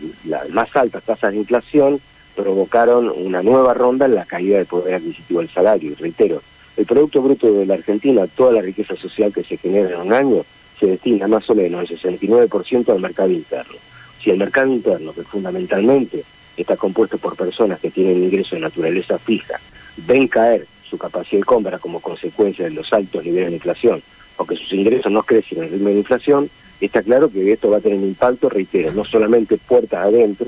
más 0.50 0.76
altas 0.76 1.04
tasas 1.04 1.32
de 1.32 1.40
inflación 1.40 2.00
provocaron 2.36 3.10
una 3.10 3.42
nueva 3.42 3.74
ronda 3.74 4.06
en 4.06 4.16
la 4.16 4.26
caída 4.26 4.58
del 4.58 4.66
poder 4.66 4.96
adquisitivo 4.96 5.40
del 5.40 5.50
salario. 5.50 5.92
Y 5.92 5.96
reitero, 5.96 6.42
el 6.78 6.86
Producto 6.86 7.22
Bruto 7.22 7.52
de 7.52 7.66
la 7.66 7.76
Argentina, 7.76 8.28
toda 8.28 8.54
la 8.54 8.62
riqueza 8.62 8.96
social 8.96 9.34
que 9.34 9.44
se 9.44 9.58
genera 9.58 9.96
en 9.96 10.02
un 10.02 10.14
año, 10.14 10.46
se 10.80 10.88
destina 10.88 11.28
más 11.28 11.50
o 11.50 11.56
menos 11.56 11.90
el 11.90 12.00
69% 12.00 12.90
al 12.90 13.00
mercado 13.00 13.32
interno 13.32 13.78
si 14.24 14.32
el 14.32 14.38
mercado 14.38 14.72
interno, 14.72 15.14
que 15.14 15.24
fundamentalmente 15.24 16.24
está 16.56 16.78
compuesto 16.78 17.18
por 17.18 17.36
personas 17.36 17.80
que 17.80 17.92
tienen 17.92 18.24
ingresos 18.24 18.52
de 18.52 18.60
naturaleza 18.60 19.18
fija, 19.20 19.60
ven 19.98 20.28
caer 20.28 20.66
su 20.90 20.98
capacidad 20.98 21.42
de 21.42 21.46
compra 21.46 21.80
como 21.80 22.00
consecuencia 22.00 22.66
de 22.66 22.72
los 22.72 22.92
altos 22.94 23.24
niveles 23.24 23.50
de 23.50 23.56
inflación, 23.56 24.02
o 24.38 24.46
que 24.46 24.56
sus 24.56 24.72
ingresos 24.74 25.12
no 25.12 25.24
crecen 25.24 25.60
en 25.60 25.64
el 25.66 25.72
ritmo 25.72 25.90
de 25.90 25.96
inflación, 25.96 26.50
está 26.82 27.02
claro 27.02 27.30
que 27.30 27.52
esto 27.52 27.70
va 27.70 27.78
a 27.78 27.82
tener 27.82 27.98
un 27.98 28.06
impacto, 28.06 28.50
reitero, 28.50 28.92
no 28.94 29.06
solamente 29.06 29.58
puertas 29.58 30.06
adentro, 30.06 30.48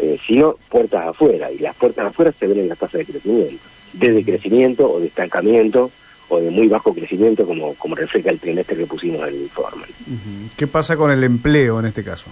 eh, 0.00 0.18
sino 0.26 0.56
puertas 0.68 1.06
afuera, 1.06 1.50
y 1.52 1.58
las 1.58 1.74
puertas 1.76 2.06
afuera 2.06 2.32
se 2.38 2.46
ven 2.46 2.60
en 2.60 2.68
la 2.68 2.76
tasa 2.76 2.98
de 2.98 3.06
crecimiento, 3.06 3.62
desde 3.92 4.24
crecimiento 4.24 4.90
o 4.90 5.00
de 5.00 5.06
estancamiento 5.06 5.90
o 6.28 6.40
de 6.40 6.50
muy 6.50 6.68
bajo 6.68 6.94
crecimiento, 6.94 7.46
como, 7.46 7.74
como 7.74 7.94
refleja 7.94 8.30
el 8.30 8.40
trimestre 8.40 8.76
que 8.76 8.86
pusimos 8.86 9.22
en 9.22 9.34
el 9.34 9.42
informe. 9.42 9.84
¿Qué 10.56 10.66
pasa 10.66 10.96
con 10.96 11.10
el 11.10 11.22
empleo 11.22 11.78
en 11.80 11.86
este 11.86 12.02
caso? 12.02 12.30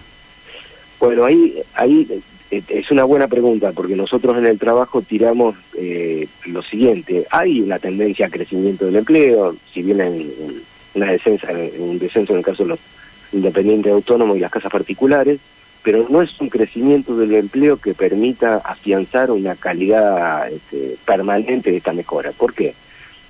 Bueno, 0.98 1.24
ahí, 1.24 1.62
ahí 1.74 2.22
eh, 2.50 2.62
es 2.68 2.90
una 2.90 3.04
buena 3.04 3.28
pregunta, 3.28 3.72
porque 3.72 3.96
nosotros 3.96 4.36
en 4.38 4.46
el 4.46 4.58
trabajo 4.58 5.02
tiramos 5.02 5.56
eh, 5.76 6.26
lo 6.46 6.62
siguiente. 6.62 7.26
Hay 7.30 7.60
una 7.60 7.78
tendencia 7.78 8.26
a 8.26 8.30
crecimiento 8.30 8.86
del 8.86 8.96
empleo, 8.96 9.56
si 9.72 9.82
bien 9.82 10.00
hay 10.00 10.62
una 10.94 11.10
descensa, 11.10 11.48
un 11.78 11.98
descenso 11.98 12.32
en 12.32 12.38
el 12.38 12.44
caso 12.44 12.62
de 12.64 12.70
los 12.70 12.78
independientes 13.32 13.92
autónomos 13.92 14.36
y 14.36 14.40
las 14.40 14.50
casas 14.50 14.70
particulares, 14.70 15.40
pero 15.82 16.06
no 16.08 16.22
es 16.22 16.40
un 16.40 16.48
crecimiento 16.48 17.16
del 17.16 17.34
empleo 17.34 17.76
que 17.76 17.94
permita 17.94 18.56
afianzar 18.56 19.30
una 19.30 19.56
calidad 19.56 20.50
este, 20.50 20.96
permanente 21.04 21.70
de 21.70 21.78
esta 21.78 21.92
mejora. 21.92 22.32
¿Por 22.32 22.54
qué? 22.54 22.74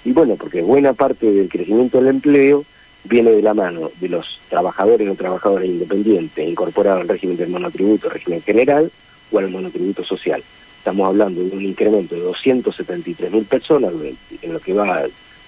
Y 0.05 0.13
bueno, 0.13 0.37
porque 0.37 0.63
buena 0.63 0.93
parte 0.93 1.31
del 1.31 1.49
crecimiento 1.49 1.99
del 1.99 2.09
empleo 2.09 2.65
viene 3.05 3.31
de 3.31 3.43
la 3.43 3.55
mano 3.55 3.91
de 4.01 4.09
los 4.09 4.41
trabajadores 4.49 5.09
o 5.09 5.15
trabajadoras 5.15 5.67
independientes 5.67 6.47
incorporados 6.47 7.03
al 7.03 7.09
régimen 7.09 7.37
del 7.37 7.49
monotributo, 7.49 8.09
régimen 8.09 8.43
general, 8.43 8.91
o 9.31 9.39
al 9.39 9.51
monotributo 9.51 10.05
social. 10.05 10.43
Estamos 10.79 11.07
hablando 11.07 11.43
de 11.43 11.57
un 11.57 11.63
incremento 11.63 12.15
de 12.15 12.23
273 12.23 13.31
mil 13.33 13.45
personas 13.45 13.93
en 14.43 14.53
lo 14.53 14.61
que 14.61 14.73
va 14.73 15.05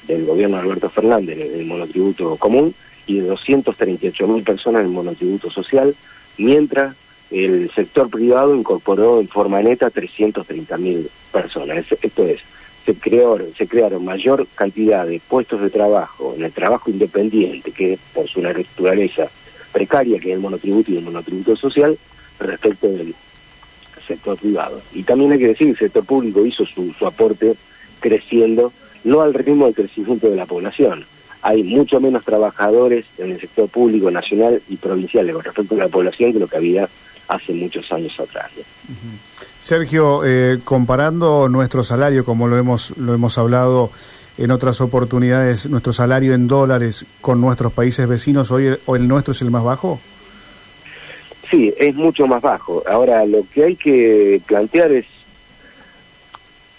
del 0.06 0.24
gobierno 0.24 0.56
de 0.56 0.62
Alberto 0.62 0.88
Fernández 0.90 1.38
en 1.38 1.60
el 1.60 1.66
monotributo 1.66 2.36
común 2.36 2.74
y 3.06 3.20
de 3.20 3.26
238 3.28 4.28
mil 4.28 4.42
personas 4.42 4.80
en 4.80 4.86
el 4.86 4.92
monotributo 4.92 5.50
social, 5.50 5.94
mientras 6.38 6.96
el 7.30 7.70
sector 7.74 8.08
privado 8.08 8.54
incorporó 8.54 9.20
en 9.20 9.28
forma 9.28 9.60
neta 9.62 9.90
330 9.90 10.76
mil 10.78 11.10
personas. 11.32 11.84
Esto 12.00 12.24
es, 12.24 12.40
se 12.84 12.94
crearon, 12.94 13.54
se 13.56 13.66
crearon 13.66 14.04
mayor 14.04 14.46
cantidad 14.54 15.06
de 15.06 15.20
puestos 15.26 15.60
de 15.60 15.70
trabajo 15.70 16.34
en 16.36 16.44
el 16.44 16.52
trabajo 16.52 16.90
independiente, 16.90 17.72
que 17.72 17.98
por 18.12 18.28
su 18.28 18.40
naturaleza 18.40 19.28
precaria, 19.72 20.18
que 20.18 20.30
es 20.30 20.34
el 20.34 20.40
monotributo 20.40 20.92
y 20.92 20.98
el 20.98 21.04
monotributo 21.04 21.56
social, 21.56 21.98
respecto 22.38 22.88
del 22.88 23.14
sector 24.06 24.38
privado. 24.38 24.82
Y 24.92 25.02
también 25.02 25.32
hay 25.32 25.38
que 25.38 25.48
decir 25.48 25.66
que 25.66 25.72
el 25.72 25.78
sector 25.78 26.04
público 26.04 26.44
hizo 26.44 26.64
su, 26.66 26.92
su 26.92 27.06
aporte 27.06 27.54
creciendo, 28.00 28.72
no 29.04 29.20
al 29.20 29.34
ritmo 29.34 29.66
del 29.66 29.74
crecimiento 29.74 30.28
de 30.28 30.36
la 30.36 30.46
población. 30.46 31.04
Hay 31.42 31.62
mucho 31.62 32.00
menos 32.00 32.24
trabajadores 32.24 33.04
en 33.18 33.32
el 33.32 33.40
sector 33.40 33.68
público 33.68 34.10
nacional 34.10 34.62
y 34.68 34.76
provincial 34.76 35.30
con 35.32 35.44
respecto 35.44 35.74
a 35.74 35.78
la 35.78 35.88
población 35.88 36.32
que 36.32 36.38
lo 36.38 36.48
que 36.48 36.56
había 36.56 36.88
hace 37.28 37.52
muchos 37.52 37.90
años 37.92 38.18
atrás. 38.18 38.50
Sergio, 39.58 40.24
eh, 40.24 40.58
comparando 40.64 41.48
nuestro 41.48 41.84
salario, 41.84 42.24
como 42.24 42.48
lo 42.48 42.56
hemos, 42.58 42.96
lo 42.96 43.14
hemos 43.14 43.38
hablado 43.38 43.90
en 44.36 44.50
otras 44.50 44.80
oportunidades, 44.80 45.68
nuestro 45.68 45.92
salario 45.92 46.34
en 46.34 46.48
dólares 46.48 47.06
con 47.20 47.40
nuestros 47.40 47.72
países 47.72 48.08
vecinos, 48.08 48.50
¿hoy 48.50 48.66
el, 48.66 48.80
el 48.86 49.08
nuestro 49.08 49.32
es 49.32 49.42
el 49.42 49.50
más 49.50 49.62
bajo? 49.62 50.00
Sí, 51.50 51.72
es 51.78 51.94
mucho 51.94 52.26
más 52.26 52.42
bajo. 52.42 52.82
Ahora, 52.88 53.24
lo 53.26 53.44
que 53.52 53.64
hay 53.64 53.76
que 53.76 54.40
plantear 54.46 54.90
es 54.92 55.06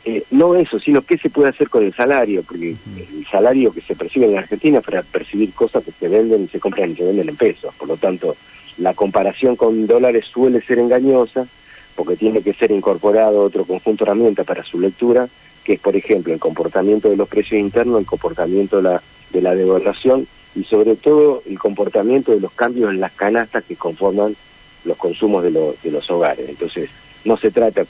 eh, 0.05 0.23
no 0.29 0.55
eso, 0.55 0.79
sino 0.79 1.01
qué 1.01 1.17
se 1.17 1.31
puede 1.31 1.49
hacer 1.49 1.67
con 1.67 1.83
el 1.83 1.93
salario, 1.93 2.43
porque 2.43 2.75
el 2.95 3.25
salario 3.25 3.73
que 3.73 3.81
se 3.81 3.95
percibe 3.95 4.27
en 4.27 4.37
Argentina 4.37 4.77
es 4.77 4.85
para 4.85 5.01
percibir 5.01 5.51
cosas 5.53 5.83
que 5.83 5.91
se 5.91 6.07
venden 6.07 6.43
y 6.43 6.47
se 6.47 6.59
compran 6.59 6.91
y 6.91 6.95
se 6.95 7.03
venden 7.03 7.27
en 7.27 7.35
pesos. 7.35 7.73
Por 7.73 7.87
lo 7.87 7.97
tanto, 7.97 8.35
la 8.77 8.93
comparación 8.93 9.55
con 9.55 9.87
dólares 9.87 10.25
suele 10.31 10.61
ser 10.61 10.77
engañosa 10.77 11.47
porque 11.95 12.17
tiene 12.17 12.41
que 12.41 12.53
ser 12.53 12.71
incorporado 12.71 13.41
otro 13.41 13.65
conjunto 13.65 14.05
de 14.05 14.11
herramientas 14.11 14.45
para 14.45 14.63
su 14.63 14.79
lectura, 14.79 15.27
que 15.63 15.73
es, 15.73 15.79
por 15.79 15.95
ejemplo, 15.95 16.33
el 16.33 16.39
comportamiento 16.39 17.09
de 17.09 17.17
los 17.17 17.27
precios 17.27 17.59
internos, 17.59 17.99
el 17.99 18.05
comportamiento 18.05 18.77
de 18.77 18.83
la, 18.83 19.01
de 19.31 19.41
la 19.41 19.55
devaluación 19.55 20.27
y, 20.53 20.65
sobre 20.65 20.95
todo, 20.97 21.41
el 21.47 21.57
comportamiento 21.57 22.31
de 22.31 22.41
los 22.41 22.51
cambios 22.51 22.91
en 22.91 22.99
las 22.99 23.13
canastas 23.13 23.63
que 23.63 23.75
conforman 23.75 24.35
los 24.83 24.97
consumos 24.97 25.43
de, 25.43 25.51
de 25.51 25.91
los 25.91 26.07
hogares. 26.11 26.47
Entonces, 26.47 26.89
no 27.25 27.37
se 27.37 27.51
trata, 27.51 27.85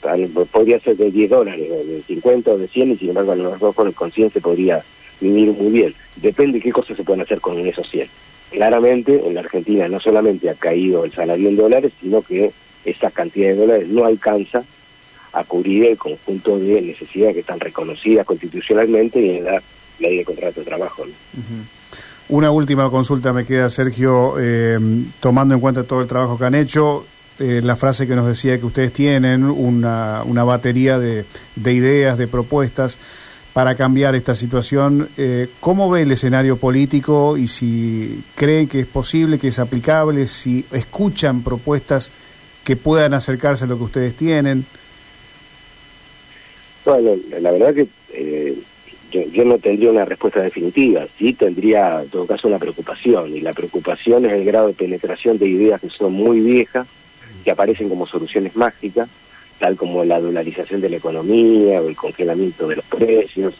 podría 0.50 0.80
ser 0.80 0.96
de 0.96 1.10
10 1.10 1.30
dólares, 1.30 1.68
de 1.68 2.02
50 2.06 2.50
o 2.50 2.58
de 2.58 2.68
100, 2.68 2.90
y 2.92 2.96
sin 2.96 3.08
embargo, 3.10 3.32
a 3.32 3.36
lo 3.36 3.52
mejor 3.52 3.74
con 3.74 3.86
el 3.86 3.94
consciente 3.94 4.40
podría 4.40 4.82
vivir 5.20 5.52
muy 5.52 5.70
bien. 5.70 5.94
Depende 6.16 6.58
de 6.58 6.64
qué 6.64 6.72
cosas 6.72 6.96
se 6.96 7.04
pueden 7.04 7.22
hacer 7.22 7.40
con 7.40 7.58
esos 7.58 7.88
100 7.88 8.08
claramente 8.50 9.26
en 9.26 9.34
la 9.34 9.40
Argentina 9.40 9.88
no 9.88 10.00
solamente 10.00 10.48
ha 10.48 10.54
caído 10.54 11.04
el 11.04 11.12
salario 11.12 11.48
en 11.48 11.56
dólares, 11.56 11.92
sino 12.00 12.22
que 12.22 12.52
esa 12.84 13.10
cantidad 13.10 13.48
de 13.48 13.56
dólares 13.56 13.88
no 13.88 14.04
alcanza 14.04 14.64
a 15.32 15.44
cubrir 15.44 15.84
el 15.84 15.98
conjunto 15.98 16.58
de 16.58 16.80
necesidades 16.80 17.34
que 17.34 17.40
están 17.40 17.60
reconocidas 17.60 18.24
constitucionalmente 18.24 19.20
y 19.20 19.36
en 19.36 19.44
la 19.44 19.62
ley 19.98 20.18
de 20.18 20.24
contrato 20.24 20.60
de 20.60 20.66
trabajo. 20.66 21.04
Una 22.28 22.50
última 22.50 22.90
consulta 22.90 23.32
me 23.32 23.44
queda, 23.44 23.68
Sergio, 23.68 24.36
eh, 24.38 24.78
tomando 25.20 25.54
en 25.54 25.60
cuenta 25.60 25.84
todo 25.84 26.00
el 26.00 26.06
trabajo 26.06 26.38
que 26.38 26.44
han 26.44 26.54
hecho, 26.54 27.06
eh, 27.38 27.60
la 27.62 27.76
frase 27.76 28.06
que 28.06 28.14
nos 28.14 28.26
decía 28.26 28.58
que 28.58 28.66
ustedes 28.66 28.92
tienen 28.92 29.44
una, 29.44 30.22
una 30.24 30.44
batería 30.44 30.98
de, 30.98 31.24
de, 31.54 31.72
ideas, 31.72 32.18
de 32.18 32.28
propuestas 32.28 32.98
para 33.52 33.74
cambiar 33.74 34.14
esta 34.14 34.34
situación. 34.34 35.08
Eh, 35.16 35.48
¿Cómo 35.60 35.88
ve 35.90 36.02
el 36.02 36.12
escenario 36.12 36.58
político 36.58 37.36
y 37.38 37.48
si 37.48 38.22
creen 38.34 38.68
que 38.68 38.80
es 38.80 38.86
posible, 38.86 39.38
que 39.38 39.48
es 39.48 39.58
aplicable, 39.58 40.26
si 40.26 40.64
escuchan 40.72 41.42
propuestas 41.42 42.12
que 42.62 42.76
puedan 42.76 43.14
acercarse 43.14 43.64
a 43.64 43.68
lo 43.68 43.78
que 43.78 43.84
ustedes 43.84 44.14
tienen? 44.14 44.66
Bueno, 46.84 47.16
la 47.40 47.50
verdad 47.50 47.74
que 47.74 47.86
eh, 48.12 48.58
yo, 49.10 49.44
no 49.44 49.58
tendría 49.58 49.90
una 49.90 50.04
respuesta 50.04 50.42
definitiva, 50.42 51.06
sí 51.18 51.32
tendría 51.32 52.02
en 52.02 52.08
todo 52.08 52.26
caso 52.26 52.48
una 52.48 52.58
preocupación, 52.58 53.34
y 53.36 53.40
la 53.40 53.52
preocupación 53.52 54.26
es 54.26 54.32
el 54.32 54.44
grado 54.44 54.68
de 54.68 54.74
penetración 54.74 55.38
de 55.38 55.48
ideas 55.48 55.80
que 55.80 55.90
son 55.90 56.12
muy 56.12 56.40
viejas, 56.40 56.86
que 57.46 57.52
aparecen 57.52 57.88
como 57.88 58.08
soluciones 58.08 58.56
mágicas, 58.56 59.08
tal 59.60 59.76
como 59.76 60.04
la 60.04 60.18
dolarización 60.18 60.80
de 60.80 60.88
la 60.88 60.96
economía 60.96 61.80
o 61.80 61.88
el 61.88 61.94
congelamiento 61.94 62.66
de 62.66 62.74
los 62.74 62.84
precios, 62.86 63.54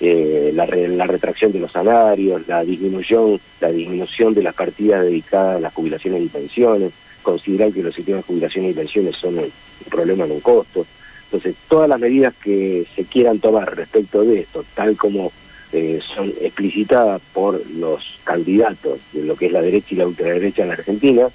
eh, 0.00 0.50
la, 0.52 0.66
retracción 0.66 1.52
de 1.52 1.60
los 1.60 1.70
salarios, 1.70 2.48
la 2.48 2.64
disminución, 2.64 3.38
la 3.60 3.70
disminución 3.70 4.34
de 4.34 4.42
las 4.42 4.56
partidas 4.56 5.04
dedicadas 5.04 5.58
a 5.58 5.60
las 5.60 5.72
jubilaciones 5.72 6.24
y 6.24 6.26
pensiones, 6.26 6.90
considerar 7.22 7.70
que 7.70 7.84
los 7.84 7.94
sistemas 7.94 8.22
de 8.22 8.26
jubilaciones 8.26 8.72
y 8.72 8.74
pensiones 8.74 9.14
son 9.14 9.38
un 9.38 9.52
problema, 9.88 10.24
en 10.24 10.32
un 10.32 10.40
costo. 10.40 10.84
Entonces, 11.26 11.54
todas 11.68 11.88
las 11.88 12.00
medidas 12.00 12.34
que 12.42 12.88
se 12.96 13.04
quieran 13.04 13.38
tomar 13.38 13.76
respecto 13.76 14.24
de 14.24 14.40
esto, 14.40 14.64
tal 14.74 14.96
como 14.96 15.30
eh, 15.70 16.00
son 16.12 16.34
explicitadas 16.40 17.22
por 17.32 17.64
los 17.70 18.18
candidatos 18.24 18.98
de 19.12 19.22
lo 19.22 19.36
que 19.36 19.46
es 19.46 19.52
la 19.52 19.62
derecha 19.62 19.86
y 19.90 19.98
la 19.98 20.08
ultraderecha 20.08 20.62
en 20.62 20.68
la 20.68 20.74
Argentina, 20.74 21.28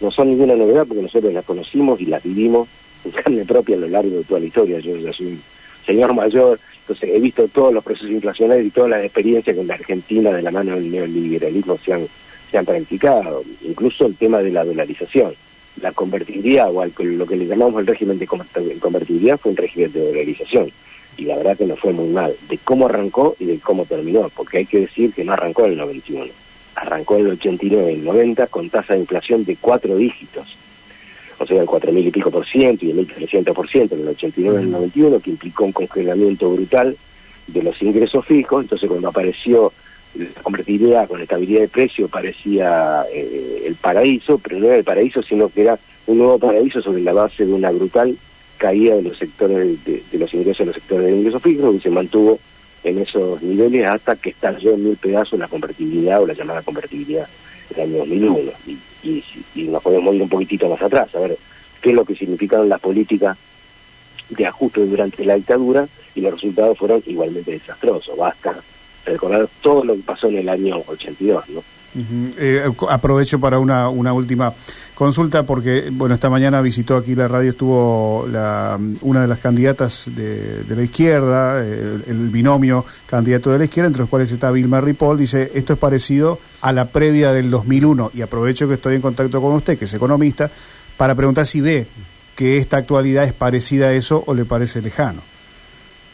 no 0.00 0.10
son 0.10 0.28
ninguna 0.28 0.56
novedad 0.56 0.86
porque 0.86 1.02
nosotros 1.02 1.32
las 1.32 1.44
conocimos 1.44 2.00
y 2.00 2.06
las 2.06 2.22
vivimos 2.22 2.68
en 3.04 3.10
carne 3.10 3.44
propia 3.44 3.76
a 3.76 3.80
lo 3.80 3.88
largo 3.88 4.18
de 4.18 4.24
toda 4.24 4.40
la 4.40 4.46
historia. 4.46 4.78
Yo 4.80 4.96
ya 4.96 5.12
soy 5.12 5.26
un 5.26 5.42
señor 5.86 6.14
mayor, 6.14 6.58
entonces 6.80 7.10
he 7.14 7.20
visto 7.20 7.46
todos 7.48 7.72
los 7.72 7.84
procesos 7.84 8.10
inflacionarios 8.10 8.66
y 8.66 8.70
todas 8.70 8.90
las 8.90 9.04
experiencias 9.04 9.54
que 9.54 9.60
en 9.60 9.68
la 9.68 9.74
Argentina 9.74 10.32
de 10.32 10.42
la 10.42 10.50
mano 10.50 10.74
del 10.74 10.90
neoliberalismo 10.90 11.78
se 11.78 11.92
han, 11.92 12.06
se 12.50 12.58
han 12.58 12.64
practicado, 12.64 13.44
incluso 13.62 14.06
el 14.06 14.16
tema 14.16 14.38
de 14.38 14.50
la 14.50 14.64
dolarización. 14.64 15.34
La 15.80 15.92
convertibilidad 15.92 16.68
o 16.74 16.84
lo 16.84 17.26
que 17.26 17.36
le 17.36 17.46
llamamos 17.46 17.80
el 17.80 17.86
régimen 17.86 18.18
de 18.18 18.26
convertibilidad 18.26 19.38
fue 19.38 19.52
un 19.52 19.56
régimen 19.56 19.92
de 19.92 20.04
dolarización. 20.04 20.70
Y 21.16 21.24
la 21.24 21.36
verdad 21.36 21.56
que 21.56 21.66
no 21.66 21.76
fue 21.76 21.92
muy 21.92 22.08
mal, 22.08 22.34
de 22.48 22.58
cómo 22.58 22.86
arrancó 22.86 23.36
y 23.38 23.44
de 23.44 23.58
cómo 23.58 23.84
terminó, 23.84 24.28
porque 24.34 24.58
hay 24.58 24.66
que 24.66 24.80
decir 24.80 25.12
que 25.12 25.24
no 25.24 25.32
arrancó 25.32 25.66
en 25.66 25.72
el 25.72 25.78
91, 25.78 26.32
arrancó 26.80 27.16
en 27.16 27.26
el 27.26 27.32
89 27.32 27.92
y 27.92 27.94
el 27.96 28.04
90 28.04 28.46
con 28.46 28.70
tasa 28.70 28.94
de 28.94 29.00
inflación 29.00 29.44
de 29.44 29.56
cuatro 29.56 29.96
dígitos, 29.96 30.56
o 31.38 31.46
sea, 31.46 31.60
el 31.60 31.66
cuatro 31.66 31.92
mil 31.92 32.06
y 32.06 32.10
pico 32.10 32.30
por 32.30 32.46
ciento 32.46 32.86
y 32.86 32.90
el 32.90 33.06
1.300 33.06 33.52
por 33.52 33.68
ciento 33.68 33.94
en 33.94 34.02
el 34.02 34.08
89 34.08 34.60
y 34.60 34.64
el 34.64 34.70
91, 34.70 35.20
que 35.20 35.30
implicó 35.30 35.64
un 35.64 35.72
congelamiento 35.72 36.50
brutal 36.50 36.96
de 37.46 37.62
los 37.62 37.80
ingresos 37.82 38.24
fijos, 38.24 38.62
entonces 38.62 38.88
cuando 38.88 39.08
apareció 39.08 39.72
la 40.14 40.42
convertibilidad 40.42 41.06
con 41.06 41.20
estabilidad 41.20 41.60
de 41.60 41.68
precio 41.68 42.08
parecía 42.08 43.04
eh, 43.12 43.62
el 43.66 43.74
paraíso, 43.76 44.38
pero 44.38 44.58
no 44.58 44.66
era 44.66 44.76
el 44.76 44.84
paraíso, 44.84 45.22
sino 45.22 45.48
que 45.48 45.62
era 45.62 45.78
un 46.06 46.18
nuevo 46.18 46.38
paraíso 46.38 46.80
sobre 46.80 47.02
la 47.02 47.12
base 47.12 47.44
de 47.46 47.52
una 47.52 47.70
brutal 47.70 48.16
caída 48.56 48.96
de 48.96 49.02
los 49.02 49.18
sectores 49.18 49.84
de, 49.84 50.02
los 50.12 50.34
ingresos 50.34 50.58
de 50.58 50.66
los 50.66 50.74
sectores 50.74 51.06
de 51.06 51.16
ingresos 51.16 51.42
fijos 51.42 51.74
y 51.74 51.80
se 51.80 51.90
mantuvo 51.90 52.38
en 52.84 52.98
esos 52.98 53.42
niveles 53.42 53.86
hasta 53.86 54.16
que 54.16 54.30
estalló 54.30 54.74
en 54.74 54.84
mil 54.84 54.96
pedazos 54.96 55.38
la 55.38 55.48
convertibilidad 55.48 56.22
o 56.22 56.26
la 56.26 56.34
llamada 56.34 56.62
convertibilidad 56.62 57.28
del 57.70 57.80
año 57.80 57.98
2001. 57.98 58.52
Y, 58.66 58.78
y, 59.02 59.24
y 59.54 59.62
nos 59.68 59.82
podemos 59.82 60.14
ir 60.14 60.22
un 60.22 60.28
poquitito 60.28 60.68
más 60.68 60.82
atrás, 60.82 61.14
a 61.14 61.20
ver 61.20 61.36
qué 61.80 61.90
es 61.90 61.94
lo 61.94 62.04
que 62.04 62.14
significaron 62.14 62.68
las 62.68 62.80
políticas 62.80 63.36
de 64.28 64.46
ajuste 64.46 64.86
durante 64.86 65.24
la 65.24 65.34
dictadura 65.34 65.88
y 66.14 66.20
los 66.20 66.34
resultados 66.34 66.78
fueron 66.78 67.02
igualmente 67.06 67.52
desastrosos. 67.52 68.16
Basta 68.16 68.54
recordar 69.04 69.48
todo 69.60 69.84
lo 69.84 69.94
que 69.94 70.02
pasó 70.02 70.28
en 70.28 70.38
el 70.38 70.48
año 70.48 70.82
82, 70.86 71.48
¿no? 71.48 71.64
Eh, 71.94 72.70
aprovecho 72.88 73.40
para 73.40 73.58
una, 73.58 73.88
una 73.88 74.12
última 74.12 74.52
consulta 74.94 75.42
porque 75.42 75.88
bueno 75.90 76.14
esta 76.14 76.30
mañana 76.30 76.60
visitó 76.60 76.96
aquí 76.96 77.16
la 77.16 77.26
radio 77.26 77.50
estuvo 77.50 78.28
la, 78.30 78.78
una 79.00 79.22
de 79.22 79.26
las 79.26 79.40
candidatas 79.40 80.08
de, 80.14 80.64
la 80.68 80.82
izquierda 80.82 81.60
el, 81.60 82.04
el, 82.06 82.28
binomio 82.28 82.84
candidato 83.06 83.50
de 83.50 83.58
la 83.58 83.64
izquierda 83.64 83.88
entre 83.88 84.02
los 84.02 84.08
cuales 84.08 84.30
está 84.30 84.52
Vilma 84.52 84.80
Ripoll 84.80 85.18
dice 85.18 85.50
esto 85.54 85.72
es 85.72 85.78
parecido 85.80 86.38
a 86.60 86.72
la 86.72 86.84
previa 86.84 87.32
del 87.32 87.50
2001 87.50 88.12
y 88.14 88.22
aprovecho 88.22 88.68
que 88.68 88.74
estoy 88.74 88.94
en 88.94 89.02
contacto 89.02 89.40
con 89.40 89.54
usted 89.54 89.76
que 89.76 89.86
es 89.86 89.94
economista 89.94 90.48
para 90.96 91.16
preguntar 91.16 91.46
si 91.46 91.60
ve 91.60 91.88
que 92.36 92.58
esta 92.58 92.76
actualidad 92.76 93.24
es 93.24 93.32
parecida 93.32 93.88
a 93.88 93.92
eso 93.94 94.22
o 94.26 94.34
le 94.34 94.44
parece 94.44 94.80
lejano 94.80 95.29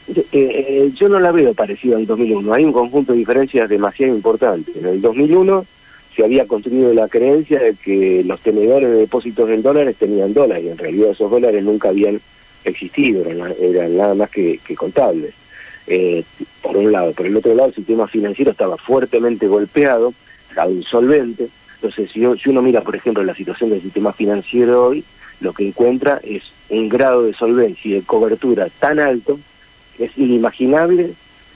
eh, 0.08 0.26
eh, 0.32 0.90
yo 0.94 1.08
no 1.08 1.18
la 1.18 1.32
veo 1.32 1.54
parecida 1.54 1.96
al 1.96 2.06
2001. 2.06 2.52
Hay 2.52 2.64
un 2.64 2.72
conjunto 2.72 3.12
de 3.12 3.18
diferencias 3.18 3.68
demasiado 3.68 4.14
importantes. 4.14 4.76
En 4.76 4.86
el 4.86 5.00
2001 5.00 5.66
se 6.14 6.24
había 6.24 6.46
construido 6.46 6.94
la 6.94 7.08
creencia 7.08 7.60
de 7.60 7.74
que 7.74 8.22
los 8.24 8.40
tenedores 8.40 8.88
de 8.88 8.96
depósitos 8.96 9.50
en 9.50 9.62
dólares 9.62 9.96
tenían 9.98 10.32
dólares 10.32 10.64
y 10.64 10.68
en 10.68 10.78
realidad 10.78 11.10
esos 11.10 11.30
dólares 11.30 11.62
nunca 11.62 11.88
habían 11.88 12.20
existido, 12.64 13.24
eran, 13.24 13.54
eran 13.60 13.96
nada 13.96 14.14
más 14.14 14.30
que, 14.30 14.58
que 14.64 14.74
contables. 14.74 15.34
Eh, 15.86 16.24
por 16.62 16.76
un 16.76 16.90
lado. 16.90 17.12
Por 17.12 17.26
el 17.26 17.36
otro 17.36 17.54
lado, 17.54 17.68
el 17.68 17.74
sistema 17.74 18.08
financiero 18.08 18.50
estaba 18.50 18.76
fuertemente 18.76 19.46
golpeado, 19.46 20.14
estaba 20.48 20.70
insolvente. 20.70 21.48
Entonces, 21.76 22.10
si, 22.10 22.22
si 22.42 22.48
uno 22.48 22.62
mira, 22.62 22.80
por 22.80 22.96
ejemplo, 22.96 23.22
la 23.22 23.34
situación 23.34 23.70
del 23.70 23.82
sistema 23.82 24.12
financiero 24.12 24.86
hoy, 24.86 25.04
lo 25.40 25.52
que 25.52 25.68
encuentra 25.68 26.20
es 26.24 26.42
un 26.70 26.88
grado 26.88 27.22
de 27.22 27.34
solvencia 27.34 27.88
y 27.88 27.94
de 27.94 28.02
cobertura 28.02 28.68
tan 28.80 28.98
alto 28.98 29.38
es 29.98 30.16
inimaginable 30.16 31.12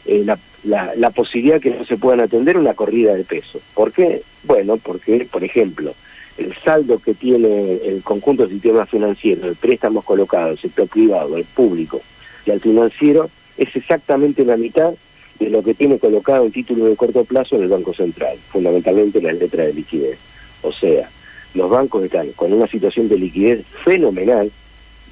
eh, 0.07 0.26
la, 0.64 1.11
posibilidad 1.11 1.61
que 1.61 1.70
no 1.70 1.85
se 1.85 1.96
puedan 1.96 2.20
atender 2.20 2.57
una 2.57 2.74
corrida 2.74 3.14
de 3.14 3.24
peso. 3.24 3.61
¿Por 3.74 3.92
qué? 3.92 4.22
Bueno, 4.44 4.76
porque, 4.76 5.26
por 5.31 5.44
ejemplo, 5.44 5.94
el 6.38 6.55
saldo 6.57 6.98
que 6.98 7.14
tiene 7.14 7.74
el 7.85 8.03
conjunto 8.03 8.42
del 8.42 8.53
sistema 8.53 8.87
financiero, 8.87 9.46
el 9.46 9.57
préstamos 9.57 10.05
colocados, 10.05 10.53
el 10.53 10.59
sector 10.59 10.88
privado, 10.88 11.37
el 11.37 11.44
público 11.44 12.00
y 12.46 12.50
el 12.50 12.61
financiero, 12.61 13.31
es 13.57 13.74
exactamente 13.76 14.44
la 14.44 14.57
mitad 14.57 14.94
de 15.38 15.50
lo 15.50 15.62
que 15.62 15.74
tiene 15.74 15.98
colocado 15.98 16.44
en 16.44 16.53
título 16.53 16.87
de 16.87 16.96
corto 16.96 17.24
plazo 17.24 17.57
en 17.57 17.62
el 17.62 17.68
Banco 17.68 17.94
Central, 17.94 18.38
fundamentalmente 18.50 19.20
la 19.20 19.33
letra 19.33 19.64
de 19.64 19.72
liquidez. 19.72 20.18
O 20.62 20.72
sea, 20.72 21.09
los 21.55 21.70
bancos 21.70 22.05
están 22.05 22.33
con 22.33 22.53
una 22.53 22.66
situación 22.66 23.09
de 23.09 23.18
liquidez 23.18 23.64
fenomenal, 23.85 24.50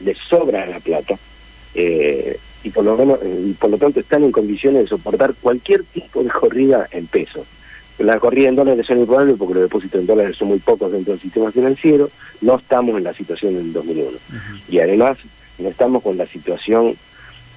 les 0.01 0.19
sobra 0.19 0.67
la 0.67 0.81
plata, 0.81 1.19
eh, 1.75 2.39
y 2.63 2.71
por 2.71 2.85
lo 2.85 2.97
menos 2.97 3.19
y 3.23 3.53
por 3.53 3.71
lo 3.71 3.79
tanto 3.79 4.01
están 4.01 4.25
en 4.25 4.33
condiciones 4.33 4.83
de 4.83 4.89
soportar 4.89 5.35
cualquier 5.41 5.85
tipo 5.85 6.23
de 6.23 6.31
corrida 6.31 6.89
en 6.91 7.07
pesos. 7.07 7.47
La 7.99 8.21
corrida 8.21 8.49
en 8.49 8.57
dólares 8.57 8.87
son 8.87 9.01
improbables 9.01 9.37
porque 9.37 9.55
los 9.55 9.63
depósitos 9.65 10.01
en 10.01 10.07
dólares 10.07 10.37
son 10.37 10.49
muy 10.49 10.59
pocos 10.59 10.93
dentro 10.93 11.13
del 11.13 11.21
sistema 11.21 11.51
financiero, 11.51 12.11
no 12.41 12.57
estamos 12.57 12.97
en 12.97 13.05
la 13.05 13.13
situación 13.13 13.55
del 13.55 13.73
2001. 13.73 14.19
Y 14.69 14.79
además 14.79 15.19
no 15.59 15.69
estamos 15.69 16.03
con 16.05 16.17
la 16.17 16.27
situación 16.27 16.97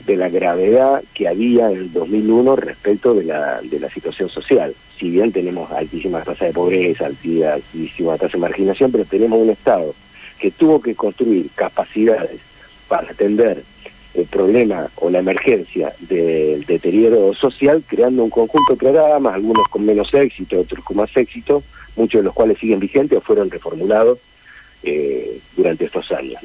de 0.05 0.15
la 0.15 0.29
gravedad 0.29 1.03
que 1.13 1.27
había 1.27 1.69
en 1.71 1.77
el 1.77 1.93
2001 1.93 2.55
respecto 2.55 3.13
de 3.13 3.25
la, 3.25 3.61
de 3.61 3.79
la 3.79 3.89
situación 3.89 4.29
social. 4.29 4.73
Si 4.97 5.11
bien 5.11 5.31
tenemos 5.31 5.71
altísimas 5.71 6.25
tasas 6.25 6.47
de 6.47 6.53
pobreza, 6.53 7.05
altísima 7.05 8.17
tasa 8.17 8.33
de 8.33 8.39
marginación, 8.39 8.91
pero 8.91 9.05
tenemos 9.05 9.39
un 9.39 9.51
Estado 9.51 9.93
que 10.39 10.49
tuvo 10.49 10.81
que 10.81 10.95
construir 10.95 11.51
capacidades 11.53 12.39
para 12.87 13.11
atender 13.11 13.63
el 14.13 14.25
problema 14.25 14.89
o 14.97 15.09
la 15.09 15.19
emergencia 15.19 15.93
del 15.99 16.65
deterioro 16.65 17.33
social, 17.33 17.83
creando 17.87 18.23
un 18.23 18.29
conjunto 18.29 18.73
de 18.73 18.79
programas, 18.79 19.35
algunos 19.35 19.67
con 19.69 19.85
menos 19.85 20.13
éxito, 20.13 20.59
otros 20.59 20.83
con 20.83 20.97
más 20.97 21.15
éxito, 21.15 21.63
muchos 21.95 22.19
de 22.19 22.25
los 22.25 22.33
cuales 22.33 22.57
siguen 22.59 22.79
vigentes 22.79 23.17
o 23.17 23.21
fueron 23.21 23.49
reformulados 23.49 24.19
eh, 24.83 25.39
durante 25.55 25.85
estos 25.85 26.11
años. 26.11 26.41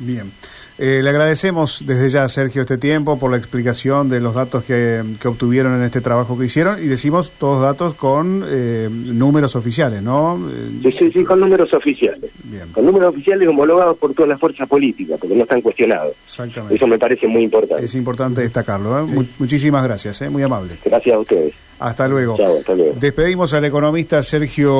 Bien. 0.00 0.32
Eh, 0.78 1.00
le 1.02 1.10
agradecemos 1.10 1.84
desde 1.86 2.08
ya, 2.08 2.26
Sergio, 2.28 2.62
este 2.62 2.78
tiempo 2.78 3.18
por 3.18 3.30
la 3.30 3.36
explicación 3.36 4.08
de 4.08 4.18
los 4.18 4.34
datos 4.34 4.64
que, 4.64 5.02
que 5.20 5.28
obtuvieron 5.28 5.74
en 5.74 5.84
este 5.84 6.00
trabajo 6.00 6.38
que 6.38 6.46
hicieron 6.46 6.82
y 6.82 6.86
decimos 6.86 7.32
todos 7.32 7.62
datos 7.62 7.94
con 7.94 8.42
eh, 8.48 8.88
números 8.90 9.56
oficiales, 9.56 10.02
¿no? 10.02 10.40
Sí, 10.82 10.90
sí, 10.98 11.12
sí, 11.12 11.22
con 11.22 11.38
números 11.38 11.72
oficiales. 11.74 12.30
Bien. 12.44 12.68
Con 12.72 12.86
números 12.86 13.10
oficiales 13.14 13.46
homologados 13.46 13.98
por 13.98 14.14
todas 14.14 14.30
las 14.30 14.40
fuerzas 14.40 14.66
políticas, 14.66 15.18
porque 15.20 15.36
no 15.36 15.42
están 15.42 15.60
cuestionados. 15.60 16.14
Exactamente. 16.24 16.76
Eso 16.76 16.86
me 16.86 16.98
parece 16.98 17.26
muy 17.26 17.44
importante. 17.44 17.84
Es 17.84 17.94
importante 17.94 18.40
destacarlo. 18.40 19.00
¿eh? 19.00 19.06
Sí. 19.06 19.28
muchísimas 19.38 19.84
gracias, 19.84 20.22
¿eh? 20.22 20.30
muy 20.30 20.42
amable. 20.42 20.76
Gracias 20.82 21.14
a 21.14 21.18
ustedes. 21.18 21.54
Hasta 21.78 22.08
luego. 22.08 22.36
Chao, 22.36 22.58
hasta 22.58 22.74
luego. 22.74 22.94
Despedimos 22.98 23.52
al 23.54 23.64
economista 23.64 24.22
Sergio. 24.22 24.78